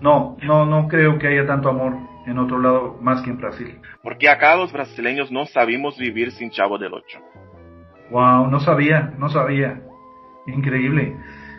No, 0.00 0.36
no, 0.42 0.64
no 0.64 0.88
creo 0.88 1.18
que 1.18 1.28
haya 1.28 1.46
tanto 1.46 1.68
amor 1.68 1.94
en 2.26 2.38
otro 2.38 2.58
lado 2.58 2.98
más 3.00 3.22
que 3.22 3.30
en 3.30 3.38
Brasil. 3.38 3.80
Porque 4.02 4.28
acá 4.28 4.54
los 4.56 4.72
brasileños 4.72 5.30
no 5.30 5.46
sabemos 5.46 5.98
vivir 5.98 6.30
sin 6.32 6.50
Chavo 6.50 6.78
del 6.78 6.94
Ocho. 6.94 7.18
Wow, 8.10 8.48
no 8.48 8.60
sabía, 8.60 9.12
no 9.18 9.28
sabía. 9.28 9.82
Increíble. 10.46 11.16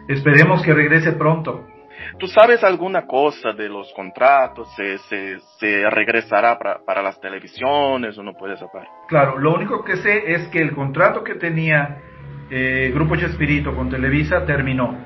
Esperemos 0.07 0.63
que 0.63 0.73
regrese 0.73 1.11
pronto. 1.11 1.65
¿Tú 2.17 2.27
sabes 2.27 2.63
alguna 2.63 3.05
cosa 3.05 3.51
de 3.51 3.69
los 3.69 3.91
contratos? 3.93 4.73
¿Se, 4.75 4.97
se, 4.99 5.39
se 5.59 5.89
regresará 5.89 6.57
para, 6.57 6.79
para, 6.83 7.01
las 7.01 7.19
televisiones 7.19 8.17
o 8.17 8.23
no 8.23 8.33
puedes 8.33 8.59
saber? 8.59 8.87
Claro, 9.07 9.37
lo 9.37 9.53
único 9.53 9.83
que 9.83 9.97
sé 9.97 10.33
es 10.33 10.47
que 10.47 10.59
el 10.59 10.73
contrato 10.73 11.23
que 11.23 11.35
tenía 11.35 11.97
eh, 12.49 12.91
Grupo 12.93 13.15
Chespirito 13.15 13.75
con 13.75 13.89
Televisa 13.89 14.45
terminó. 14.45 14.97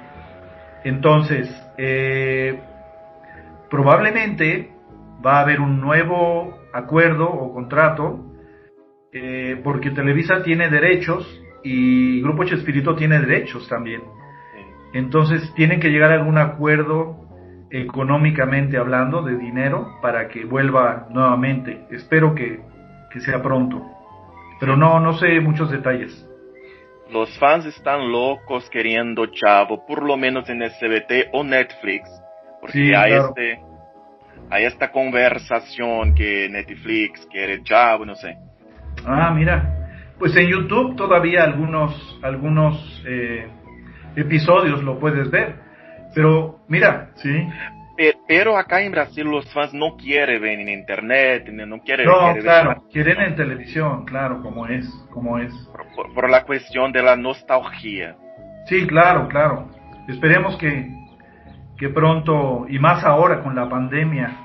Entonces, 0.83 1.49
eh, 1.77 2.59
probablemente 3.69 4.71
va 5.25 5.37
a 5.37 5.41
haber 5.41 5.61
un 5.61 5.79
nuevo 5.79 6.59
acuerdo 6.73 7.29
o 7.29 7.53
contrato 7.53 8.19
eh, 9.11 9.61
porque 9.63 9.91
Televisa 9.91 10.43
tiene 10.43 10.69
derechos 10.69 11.41
y 11.63 12.21
Grupo 12.21 12.43
Chespirito 12.43 12.95
tiene 12.95 13.19
derechos 13.19 13.67
también. 13.69 14.01
Entonces 14.93 15.51
tienen 15.55 15.79
que 15.79 15.89
llegar 15.89 16.11
a 16.11 16.15
algún 16.15 16.37
acuerdo 16.37 17.23
económicamente 17.71 18.77
hablando 18.77 19.23
de 19.23 19.35
dinero 19.35 19.97
para 20.01 20.27
que 20.27 20.45
vuelva 20.45 21.07
nuevamente. 21.09 21.85
Espero 21.89 22.35
que, 22.35 22.61
que 23.11 23.19
sea 23.21 23.41
pronto. 23.41 23.81
Pero 24.59 24.77
no, 24.77 24.99
no 24.99 25.13
sé 25.13 25.39
muchos 25.39 25.71
detalles. 25.71 26.27
Los 27.11 27.37
fans 27.37 27.65
están 27.65 28.11
locos 28.11 28.69
queriendo 28.69 29.25
Chavo, 29.27 29.85
por 29.85 30.03
lo 30.03 30.17
menos 30.17 30.49
en 30.49 30.61
SBT 30.63 31.29
o 31.33 31.43
Netflix, 31.43 32.09
porque 32.61 32.73
Sí, 32.79 32.93
hay, 32.95 33.11
claro. 33.11 33.27
este, 33.29 33.59
hay 34.49 34.65
esta 34.65 34.91
conversación 34.91 36.15
que 36.15 36.47
Netflix 36.49 37.25
quiere 37.31 37.61
Chavo, 37.63 38.05
no 38.05 38.15
sé. 38.15 38.37
Ah, 39.05 39.31
mira. 39.35 39.79
Pues 40.17 40.35
en 40.37 40.47
YouTube 40.47 40.95
todavía 40.95 41.43
algunos, 41.43 42.19
algunos 42.23 43.03
eh, 43.05 43.47
episodios 44.15 44.81
lo 44.83 44.99
puedes 44.99 45.29
ver. 45.29 45.55
Pero 46.15 46.59
mira, 46.67 47.09
sí. 47.15 47.47
Pe- 47.95 48.17
Pero 48.27 48.57
acá 48.57 48.81
en 48.81 48.91
Brasil 48.91 49.23
los 49.25 49.51
fans 49.53 49.73
no 49.73 49.95
quieren 49.97 50.41
ver 50.41 50.59
en 50.59 50.69
internet, 50.69 51.47
no 51.49 51.79
quieren, 51.81 52.07
No, 52.07 52.13
quieren 52.17 52.33
ver 52.35 52.43
claro, 52.43 52.83
quieren 52.91 53.21
en 53.21 53.35
televisión, 53.35 54.05
claro, 54.05 54.41
como 54.41 54.67
es, 54.67 54.87
como 55.11 55.37
es. 55.39 55.53
por, 55.71 55.85
por- 55.95 56.13
por 56.13 56.29
la 56.29 56.43
cuestión 56.43 56.91
de 56.91 57.03
la 57.03 57.15
nostalgia. 57.15 58.15
Sí, 58.67 58.87
claro, 58.87 59.27
claro. 59.27 59.69
Esperemos 60.07 60.57
que, 60.57 60.87
que 61.77 61.89
pronto, 61.89 62.65
y 62.67 62.79
más 62.79 63.03
ahora 63.03 63.41
con 63.43 63.55
la 63.55 63.69
pandemia, 63.69 64.37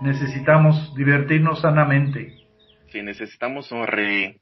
necesitamos 0.00 0.94
divertirnos 0.94 1.60
sanamente. 1.60 2.32
Sí, 2.88 3.02
necesitamos 3.02 3.66
sonreír. 3.66 4.36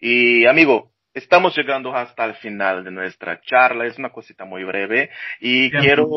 Y 0.00 0.46
amigo, 0.46 0.90
estamos 1.14 1.56
llegando 1.56 1.94
hasta 1.94 2.24
el 2.24 2.34
final 2.34 2.84
de 2.84 2.90
nuestra 2.90 3.40
charla. 3.40 3.86
Es 3.86 3.98
una 3.98 4.10
cosita 4.10 4.44
muy 4.44 4.64
breve 4.64 5.10
y 5.40 5.70
Bien. 5.70 5.82
quiero 5.82 6.08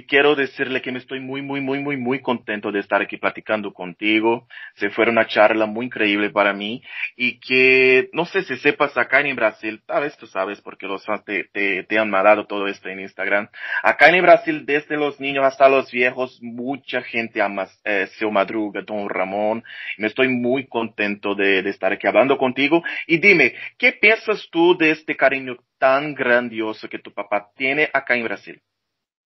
y 0.00 0.06
quiero 0.06 0.34
decirle 0.34 0.80
que 0.80 0.92
me 0.92 0.98
estoy 0.98 1.20
muy, 1.20 1.42
muy, 1.42 1.60
muy, 1.60 1.78
muy, 1.78 1.98
muy 1.98 2.20
contento 2.22 2.72
de 2.72 2.80
estar 2.80 3.02
aquí 3.02 3.18
platicando 3.18 3.74
contigo. 3.74 4.48
Se 4.76 4.88
fue 4.88 5.06
una 5.06 5.26
charla 5.26 5.66
muy 5.66 5.86
increíble 5.86 6.30
para 6.30 6.54
mí 6.54 6.82
y 7.16 7.38
que 7.38 8.08
no 8.14 8.24
sé 8.24 8.42
si 8.44 8.56
sepas 8.56 8.96
acá 8.96 9.20
en 9.20 9.36
Brasil, 9.36 9.82
tal 9.84 10.04
vez 10.04 10.16
tú 10.16 10.26
sabes 10.26 10.58
porque 10.62 10.86
los 10.86 11.04
fans 11.04 11.22
te, 11.26 11.44
te, 11.52 11.98
han 11.98 12.08
mandado 12.08 12.46
todo 12.46 12.66
esto 12.66 12.88
en 12.88 13.00
Instagram. 13.00 13.50
Acá 13.82 14.08
en 14.08 14.22
Brasil, 14.22 14.64
desde 14.64 14.96
los 14.96 15.20
niños 15.20 15.44
hasta 15.44 15.68
los 15.68 15.90
viejos, 15.90 16.38
mucha 16.40 17.02
gente 17.02 17.42
ama 17.42 17.68
eh, 17.84 18.06
Seu 18.18 18.30
Madruga, 18.30 18.80
Don 18.80 19.06
Ramón. 19.06 19.62
Me 19.98 20.06
estoy 20.06 20.28
muy 20.28 20.66
contento 20.66 21.34
de, 21.34 21.62
de 21.62 21.68
estar 21.68 21.92
aquí 21.92 22.06
hablando 22.06 22.38
contigo. 22.38 22.82
Y 23.06 23.18
dime, 23.18 23.52
¿qué 23.76 23.92
piensas 23.92 24.48
tú 24.50 24.78
de 24.78 24.92
este 24.92 25.14
cariño 25.14 25.58
tan 25.78 26.14
grandioso 26.14 26.88
que 26.88 26.98
tu 26.98 27.12
papá 27.12 27.50
tiene 27.54 27.90
acá 27.92 28.16
en 28.16 28.24
Brasil? 28.24 28.62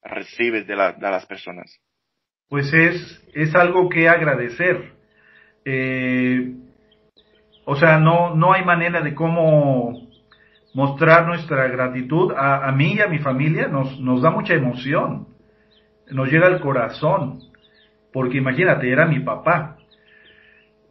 Recibes 0.05 0.67
de, 0.67 0.77
la, 0.77 0.93
de 0.93 1.11
las 1.11 1.27
personas. 1.27 1.81
Pues 2.49 2.73
es, 2.73 3.29
es 3.35 3.55
algo 3.55 3.89
que 3.89 4.09
agradecer. 4.09 4.93
Eh, 5.65 6.55
o 7.65 7.77
sea, 7.77 7.99
no, 7.99 8.35
no 8.35 8.53
hay 8.53 8.65
manera 8.65 9.01
de 9.01 9.15
cómo 9.15 10.09
mostrar 10.75 11.27
nuestra 11.27 11.69
gratitud. 11.69 12.33
A, 12.37 12.69
a 12.69 12.73
mí 12.73 12.95
y 12.95 13.01
a 13.01 13.09
mi 13.09 13.19
familia 13.19 13.69
nos, 13.69 13.99
nos 13.99 14.23
da 14.23 14.31
mucha 14.31 14.55
emoción. 14.55 15.29
Nos 16.11 16.31
llega 16.31 16.47
al 16.47 16.61
corazón. 16.61 17.41
Porque 18.13 18.39
imagínate, 18.39 18.91
era 18.91 19.07
mi 19.07 19.21
papá. 19.21 19.79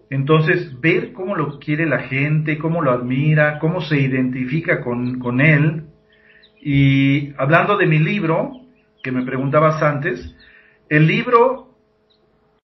Entonces, 0.09 0.79
ver 0.81 1.13
cómo 1.13 1.35
lo 1.35 1.59
quiere 1.59 1.85
la 1.85 1.99
gente, 1.99 2.57
cómo 2.57 2.81
lo 2.81 2.91
admira, 2.91 3.59
cómo 3.59 3.81
se 3.81 3.99
identifica 3.99 4.81
con, 4.81 5.19
con 5.19 5.39
él. 5.39 5.85
Y 6.61 7.33
hablando 7.37 7.77
de 7.77 7.87
mi 7.87 7.99
libro, 7.99 8.51
que 9.03 9.11
me 9.11 9.23
preguntabas 9.23 9.83
antes, 9.83 10.35
el 10.89 11.05
libro 11.05 11.75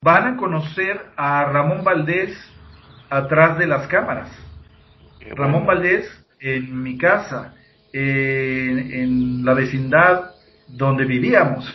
van 0.01 0.33
a 0.33 0.37
conocer 0.37 0.99
a 1.17 1.45
Ramón 1.45 1.83
Valdés 1.83 2.35
atrás 3.09 3.57
de 3.59 3.67
las 3.67 3.87
cámaras. 3.87 4.31
Ramón. 5.35 5.65
Valdés 5.65 6.07
en 6.39 6.81
mi 6.81 6.97
casa, 6.97 7.53
en, 7.91 8.93
en 8.93 9.45
la 9.45 9.53
vecindad 9.53 10.31
donde 10.67 11.05
vivíamos, 11.05 11.65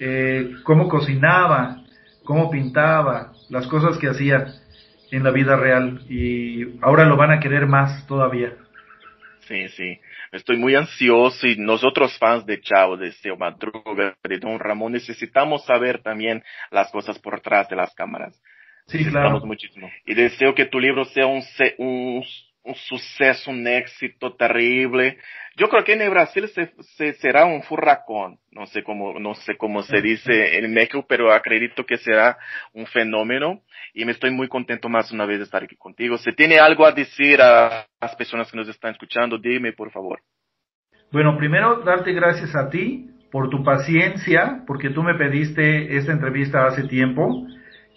eh, 0.00 0.50
cómo 0.64 0.88
cocinaba, 0.88 1.84
cómo 2.24 2.50
pintaba, 2.50 3.32
las 3.48 3.66
cosas 3.68 3.98
que 3.98 4.08
hacía 4.08 4.46
en 5.10 5.22
la 5.22 5.30
vida 5.30 5.56
real 5.56 6.00
y 6.08 6.80
ahora 6.80 7.04
lo 7.04 7.16
van 7.16 7.30
a 7.30 7.40
querer 7.40 7.66
más 7.66 8.06
todavía. 8.06 8.54
Sí, 9.46 9.68
sí. 9.68 10.00
Estoy 10.32 10.56
muy 10.56 10.74
ansioso 10.74 11.46
y 11.46 11.56
nosotros 11.56 12.16
fans 12.18 12.46
de 12.46 12.60
Chao, 12.60 12.96
de 12.96 13.12
Seu 13.12 13.36
Madruga, 13.36 14.16
de 14.24 14.38
Don 14.38 14.58
Ramón, 14.58 14.92
necesitamos 14.92 15.64
saber 15.66 16.02
también 16.02 16.42
las 16.70 16.90
cosas 16.90 17.18
por 17.18 17.34
detrás 17.36 17.68
de 17.68 17.76
las 17.76 17.94
cámaras. 17.94 18.40
Sí, 18.86 19.04
claro. 19.04 19.40
muchísimo. 19.44 19.90
Y 20.06 20.14
deseo 20.14 20.54
que 20.54 20.64
tu 20.64 20.80
libro 20.80 21.04
sea 21.04 21.26
un, 21.26 21.42
se- 21.42 21.74
un, 21.78 22.24
un 22.64 22.74
suceso, 22.74 23.50
un 23.50 23.66
éxito 23.66 24.34
terrible. 24.34 25.18
Yo 25.56 25.68
creo 25.68 25.84
que 25.84 25.92
en 25.94 26.02
el 26.02 26.10
Brasil 26.10 26.48
se, 26.48 26.72
se- 26.96 27.14
será 27.14 27.44
un 27.44 27.62
furracón. 27.62 28.38
No 28.50 28.66
sé 28.66 28.82
cómo, 28.82 29.18
no 29.18 29.34
sé 29.34 29.56
cómo 29.56 29.82
se 29.82 30.00
dice 30.00 30.58
en 30.58 30.72
México, 30.72 31.04
pero 31.08 31.32
acredito 31.32 31.84
que 31.84 31.96
será 31.98 32.38
un 32.72 32.86
fenómeno. 32.86 33.62
Y 33.94 34.04
me 34.04 34.12
estoy 34.12 34.30
muy 34.30 34.48
contento 34.48 34.88
más 34.88 35.10
una 35.12 35.26
vez 35.26 35.38
de 35.38 35.44
estar 35.44 35.62
aquí 35.64 35.76
contigo. 35.76 36.16
Si 36.18 36.32
tiene 36.34 36.58
algo 36.58 36.86
a 36.86 36.92
decir 36.92 37.40
a 37.42 37.86
las 38.00 38.16
personas 38.16 38.50
que 38.50 38.56
nos 38.56 38.68
están 38.68 38.92
escuchando, 38.92 39.38
dime, 39.38 39.72
por 39.72 39.90
favor. 39.90 40.20
Bueno, 41.10 41.36
primero 41.36 41.82
darte 41.82 42.12
gracias 42.12 42.54
a 42.54 42.70
ti 42.70 43.08
por 43.30 43.50
tu 43.50 43.62
paciencia, 43.64 44.62
porque 44.66 44.90
tú 44.90 45.02
me 45.02 45.14
pediste 45.14 45.96
esta 45.96 46.12
entrevista 46.12 46.66
hace 46.66 46.84
tiempo 46.84 47.46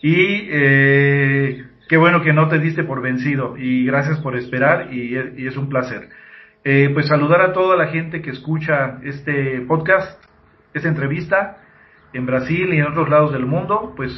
y 0.01 0.47
eh, 0.49 1.63
qué 1.87 1.97
bueno 1.97 2.21
que 2.21 2.33
no 2.33 2.47
te 2.49 2.59
diste 2.59 2.83
por 2.83 3.01
vencido 3.01 3.57
y 3.57 3.85
gracias 3.85 4.19
por 4.19 4.35
esperar 4.35 4.93
y, 4.93 5.15
y 5.15 5.47
es 5.47 5.57
un 5.57 5.69
placer. 5.69 6.09
Eh, 6.63 6.89
pues 6.93 7.07
saludar 7.07 7.41
a 7.41 7.53
toda 7.53 7.77
la 7.77 7.87
gente 7.87 8.23
que 8.23 8.31
escucha 8.31 8.97
este 9.03 9.61
podcast, 9.61 10.19
esta 10.73 10.87
entrevista 10.87 11.57
en 12.11 12.25
Brasil 12.25 12.73
y 12.73 12.77
en 12.79 12.87
otros 12.87 13.07
lados 13.07 13.33
del 13.33 13.45
mundo, 13.45 13.93
pues 13.95 14.11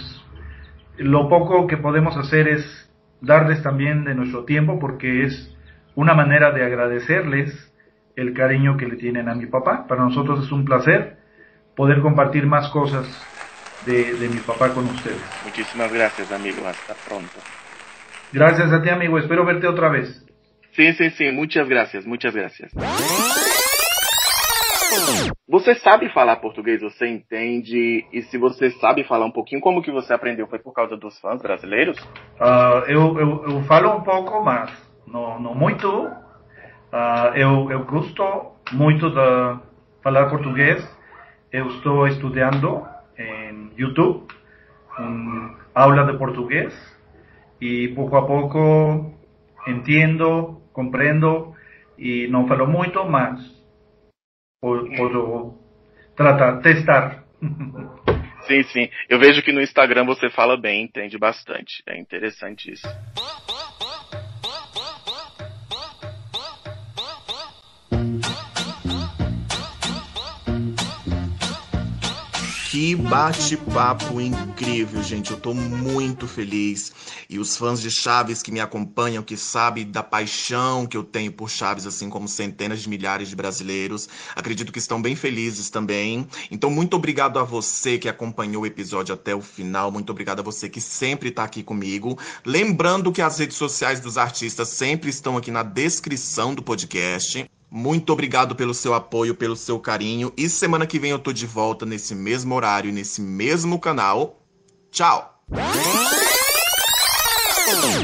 lo 0.98 1.28
poco 1.28 1.68
que 1.68 1.76
podemos 1.76 2.16
hacer 2.16 2.48
es 2.48 2.90
darles 3.20 3.62
también 3.64 4.06
de 4.06 4.16
nuestro 4.16 4.46
tiempo 4.46 4.80
porque 4.80 5.24
es 5.24 5.54
una 5.96 6.14
manera 6.14 6.52
de 6.52 6.64
agradecerles 6.64 7.74
el 8.16 8.34
cariño 8.34 8.78
que 8.78 8.88
le 8.88 8.96
tienen 8.96 9.28
a 9.28 9.36
mi 9.36 9.48
papá. 9.48 9.86
Para 9.88 10.04
nosotros 10.04 10.46
es 10.46 10.52
un 10.52 10.64
placer 10.64 11.18
poder 11.76 12.02
compartir 12.02 12.48
más 12.48 12.70
cosas 12.70 13.06
de, 13.86 14.14
de 14.14 14.30
mi 14.30 14.40
papá 14.40 14.74
con 14.74 14.86
ustedes. 14.86 15.22
Muchísimas 15.46 15.92
gracias, 15.92 16.32
amigo. 16.32 16.66
Hasta 16.68 16.94
pronto. 17.08 17.34
Gracias 18.32 18.72
a 18.72 18.82
ti, 18.82 18.90
amigo. 18.90 19.18
Espero 19.18 19.46
verte 19.46 19.68
otra 19.68 19.90
vez. 19.90 20.26
Sim, 20.74 20.94
sim, 20.94 21.10
sim. 21.12 21.32
Muitas 21.32 21.68
graças, 21.68 22.06
muitas 22.06 22.34
graças. 22.34 22.72
Você 25.50 25.76
sabe 25.76 26.10
falar 26.10 26.36
português? 26.38 26.82
Você 26.82 27.08
entende? 27.08 28.06
E 28.12 28.22
se 28.24 28.38
você 28.38 28.70
sabe 28.72 29.04
falar 29.06 29.26
um 29.26 29.32
pouquinho, 29.32 29.62
como 29.62 29.82
que 29.82 29.92
você 29.92 30.14
aprendeu? 30.14 30.48
Foi 30.48 30.60
por 30.60 30.74
causa 30.74 30.98
dos 30.98 31.18
fãs 31.20 31.42
brasileiros? 31.42 31.98
Uh, 32.40 32.84
eu, 32.88 33.20
eu, 33.20 33.46
eu, 33.50 33.64
falo 33.64 33.96
um 33.96 34.02
pouco, 34.02 34.44
mas 34.44 34.70
não, 35.08 35.40
não 35.40 35.56
muito. 35.56 35.88
Uh, 35.90 37.36
eu, 37.36 37.72
eu 37.72 37.86
gosto 37.86 38.24
muito 38.74 39.10
de 39.10 39.60
falar 40.04 40.30
português. 40.30 40.86
Eu 41.52 41.68
estou 41.68 42.08
estudando 42.08 42.86
em 43.18 43.47
YouTube 43.78 44.28
um, 45.00 45.56
aula 45.74 46.12
de 46.12 46.18
português 46.18 46.74
e 47.62 47.90
pouco 47.90 48.16
a 48.16 48.26
pouco 48.26 49.14
entendo, 49.68 50.62
compreendo 50.74 51.56
e 51.98 52.28
não 52.28 52.48
falo 52.48 52.68
muito, 52.68 53.04
mas 53.06 53.40
posso 54.62 55.58
tratar, 56.16 56.62
testar. 56.62 57.24
Sim, 58.48 58.64
sim. 58.64 58.90
Eu 59.10 59.20
vejo 59.20 59.44
que 59.44 59.52
no 59.52 59.60
Instagram 59.60 60.06
você 60.06 60.30
fala 60.30 60.56
bem, 60.56 60.86
entende 60.86 61.18
bastante. 61.18 61.84
É 61.86 62.00
interessante 62.00 62.72
isso. 62.72 62.88
Que 72.78 72.94
bate-papo 72.94 74.22
incrível, 74.22 75.02
gente. 75.02 75.32
Eu 75.32 75.40
tô 75.40 75.52
muito 75.52 76.28
feliz. 76.28 76.92
E 77.28 77.40
os 77.40 77.58
fãs 77.58 77.82
de 77.82 77.90
Chaves 77.90 78.44
que 78.44 78.52
me 78.52 78.60
acompanham, 78.60 79.24
que 79.24 79.36
sabem 79.36 79.90
da 79.90 80.04
paixão 80.04 80.86
que 80.86 80.96
eu 80.96 81.04
tenho 81.04 81.32
por 81.32 81.50
Chaves, 81.50 81.88
assim 81.88 82.08
como 82.08 82.28
centenas 82.28 82.84
de 82.84 82.88
milhares 82.88 83.30
de 83.30 83.36
brasileiros, 83.36 84.08
acredito 84.36 84.72
que 84.72 84.78
estão 84.78 85.02
bem 85.02 85.16
felizes 85.16 85.72
também. 85.72 86.28
Então, 86.52 86.70
muito 86.70 86.96
obrigado 86.96 87.40
a 87.40 87.44
você 87.44 87.98
que 87.98 88.08
acompanhou 88.08 88.62
o 88.62 88.68
episódio 88.68 89.12
até 89.12 89.34
o 89.34 89.42
final. 89.42 89.92
Muito 89.92 90.12
obrigado 90.12 90.42
a 90.42 90.44
você 90.44 90.70
que 90.70 90.80
sempre 90.80 91.32
tá 91.32 91.46
aqui 91.46 91.64
comigo. 91.64 92.16
Lembrando 92.46 93.12
que 93.12 93.24
as 93.24 93.40
redes 93.40 93.58
sociais 93.58 94.00
dos 94.00 94.20
artistas 94.20 94.68
sempre 94.68 95.10
estão 95.10 95.36
aqui 95.36 95.50
na 95.50 95.64
descrição 95.64 96.54
do 96.54 96.62
podcast. 96.62 97.50
Muito 97.70 98.14
obrigado 98.14 98.56
pelo 98.56 98.74
seu 98.74 98.94
apoio, 98.94 99.36
pelo 99.36 99.56
seu 99.56 99.80
carinho. 99.80 100.32
E 100.38 100.48
semana 100.48 100.88
que 100.88 101.00
vem 101.00 101.12
eu 101.12 101.20
tô 101.20 101.34
de 101.34 101.46
volta 101.46 101.86
nesse 101.86 102.16
mesmo 102.16 102.56
horário, 102.56 102.92
nesse 102.92 103.22
mesmo 103.22 103.80
canal. 103.80 104.42
Tchau! 104.90 105.44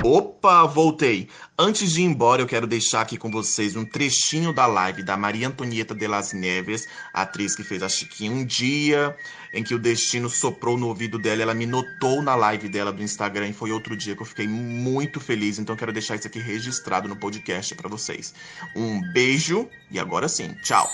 Opa, 0.04 0.66
voltei. 0.66 1.30
Antes 1.58 1.94
de 1.94 2.02
ir 2.02 2.04
embora, 2.04 2.42
eu 2.42 2.46
quero 2.46 2.68
deixar 2.68 3.02
aqui 3.02 3.18
com 3.18 3.32
vocês 3.32 3.78
um 3.78 3.86
trechinho 3.86 4.54
da 4.54 4.66
live 4.66 5.02
da 5.02 5.16
Maria 5.16 5.48
Antonieta 5.48 5.96
de 5.96 6.08
las 6.08 6.34
Neves, 6.34 6.86
atriz 7.14 7.56
que 7.56 7.64
fez 7.64 7.82
a 7.82 7.88
Chiquinha 7.88 8.32
um 8.32 8.46
dia, 8.46 9.16
em 9.54 9.64
que 9.64 9.76
o 9.76 9.80
destino 9.80 10.30
soprou 10.30 10.78
no 10.78 10.88
ouvido 10.88 11.20
dela, 11.20 11.44
ela 11.44 11.54
me 11.54 11.66
notou 11.66 12.22
na 12.22 12.36
live 12.36 12.68
dela 12.68 12.92
do 12.92 13.04
Instagram 13.04 13.50
e 13.50 13.54
foi 13.54 13.72
outro 13.72 13.96
dia 13.96 14.16
que 14.16 14.22
eu 14.22 14.26
fiquei 14.26 14.48
muito 14.48 15.20
feliz, 15.20 15.60
então 15.60 15.76
quero 15.76 15.94
deixar 15.94 16.16
isso 16.16 16.28
aqui 16.28 16.40
registrado 16.40 17.08
no 17.08 17.16
podcast 17.16 17.76
para 17.76 17.88
vocês. 17.88 18.34
Um 18.76 19.00
beijo 19.14 19.70
e 19.92 20.00
agora 20.00 20.28
sim, 20.28 20.56
tchau. 20.64 20.90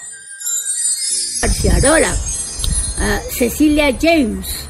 Ahora, 1.87 2.13
uh, 2.13 3.33
Cecilia 3.33 3.97
James, 3.97 4.67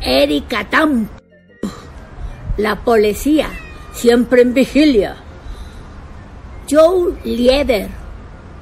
Erika 0.00 0.64
Tam 0.64 1.06
la 2.56 2.84
policía, 2.84 3.48
siempre 3.92 4.42
en 4.42 4.54
vigilia. 4.54 5.16
Joe 6.68 7.14
Lieder, 7.24 7.88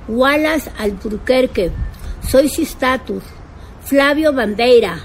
Wallace 0.09 0.70
Alburquerque, 0.78 1.70
Soy 2.28 2.48
Sistatus, 2.48 3.22
Flavio 3.92 4.33
Bandeira, 4.33 4.98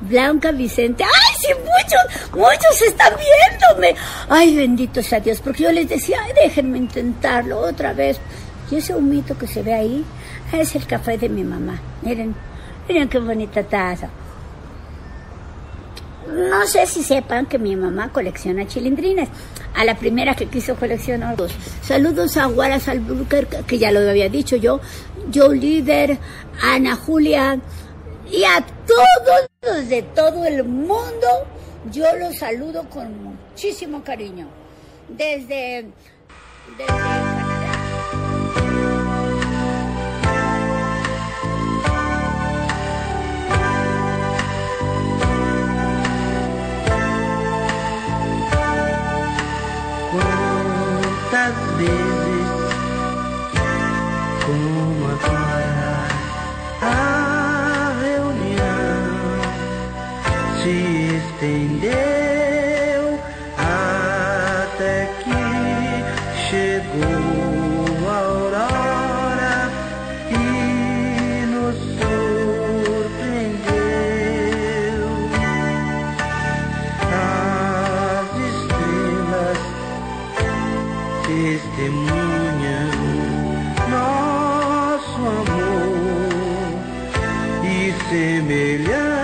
Blanca 0.00 0.50
Vicente. 0.50 1.04
¡Ay, 1.04 1.34
sí, 1.38 1.48
muchos, 1.58 2.30
muchos 2.32 2.80
están 2.88 3.12
viéndome! 3.18 3.94
¡Ay, 4.30 4.56
bendito 4.56 5.02
sea 5.02 5.20
Dios! 5.20 5.42
Porque 5.42 5.64
yo 5.64 5.72
les 5.72 5.86
decía, 5.86 6.20
déjenme 6.42 6.78
intentarlo 6.78 7.58
otra 7.58 7.92
vez. 7.92 8.18
Y 8.70 8.76
ese 8.76 8.94
humito 8.94 9.36
que 9.36 9.46
se 9.46 9.62
ve 9.62 9.74
ahí 9.74 10.06
es 10.54 10.74
el 10.74 10.86
café 10.86 11.18
de 11.18 11.28
mi 11.28 11.44
mamá. 11.44 11.82
Miren, 12.00 12.34
miren 12.88 13.10
qué 13.10 13.18
bonita 13.18 13.62
taza. 13.62 14.08
No 16.26 16.66
sé 16.66 16.86
si 16.86 17.02
sepan 17.02 17.44
que 17.44 17.58
mi 17.58 17.76
mamá 17.76 18.10
colecciona 18.10 18.66
chilindrines. 18.66 19.28
A 19.74 19.84
la 19.84 19.96
primera 19.96 20.34
que 20.34 20.46
quiso 20.46 20.76
coleccionar 20.76 21.36
dos. 21.36 21.52
Saludos 21.82 22.38
a 22.38 22.46
Guaras 22.46 22.88
Albuquerque, 22.88 23.64
que 23.66 23.78
ya 23.78 23.90
lo 23.90 24.00
había 24.00 24.30
dicho 24.30 24.56
yo, 24.56 24.80
Joe 25.30 25.54
Líder, 25.54 26.16
Ana 26.62 26.96
Julia 26.96 27.60
y 28.30 28.44
a 28.44 28.64
todos 28.86 29.48
los 29.62 29.88
de 29.88 30.02
todo 30.02 30.44
el 30.44 30.64
mundo. 30.64 31.26
Yo 31.90 32.04
los 32.16 32.36
saludo 32.38 32.88
con 32.90 33.22
muchísimo 33.24 34.04
cariño. 34.04 34.48
Desde, 35.08 35.86
desde 36.78 37.30
semelhante. 88.10 89.19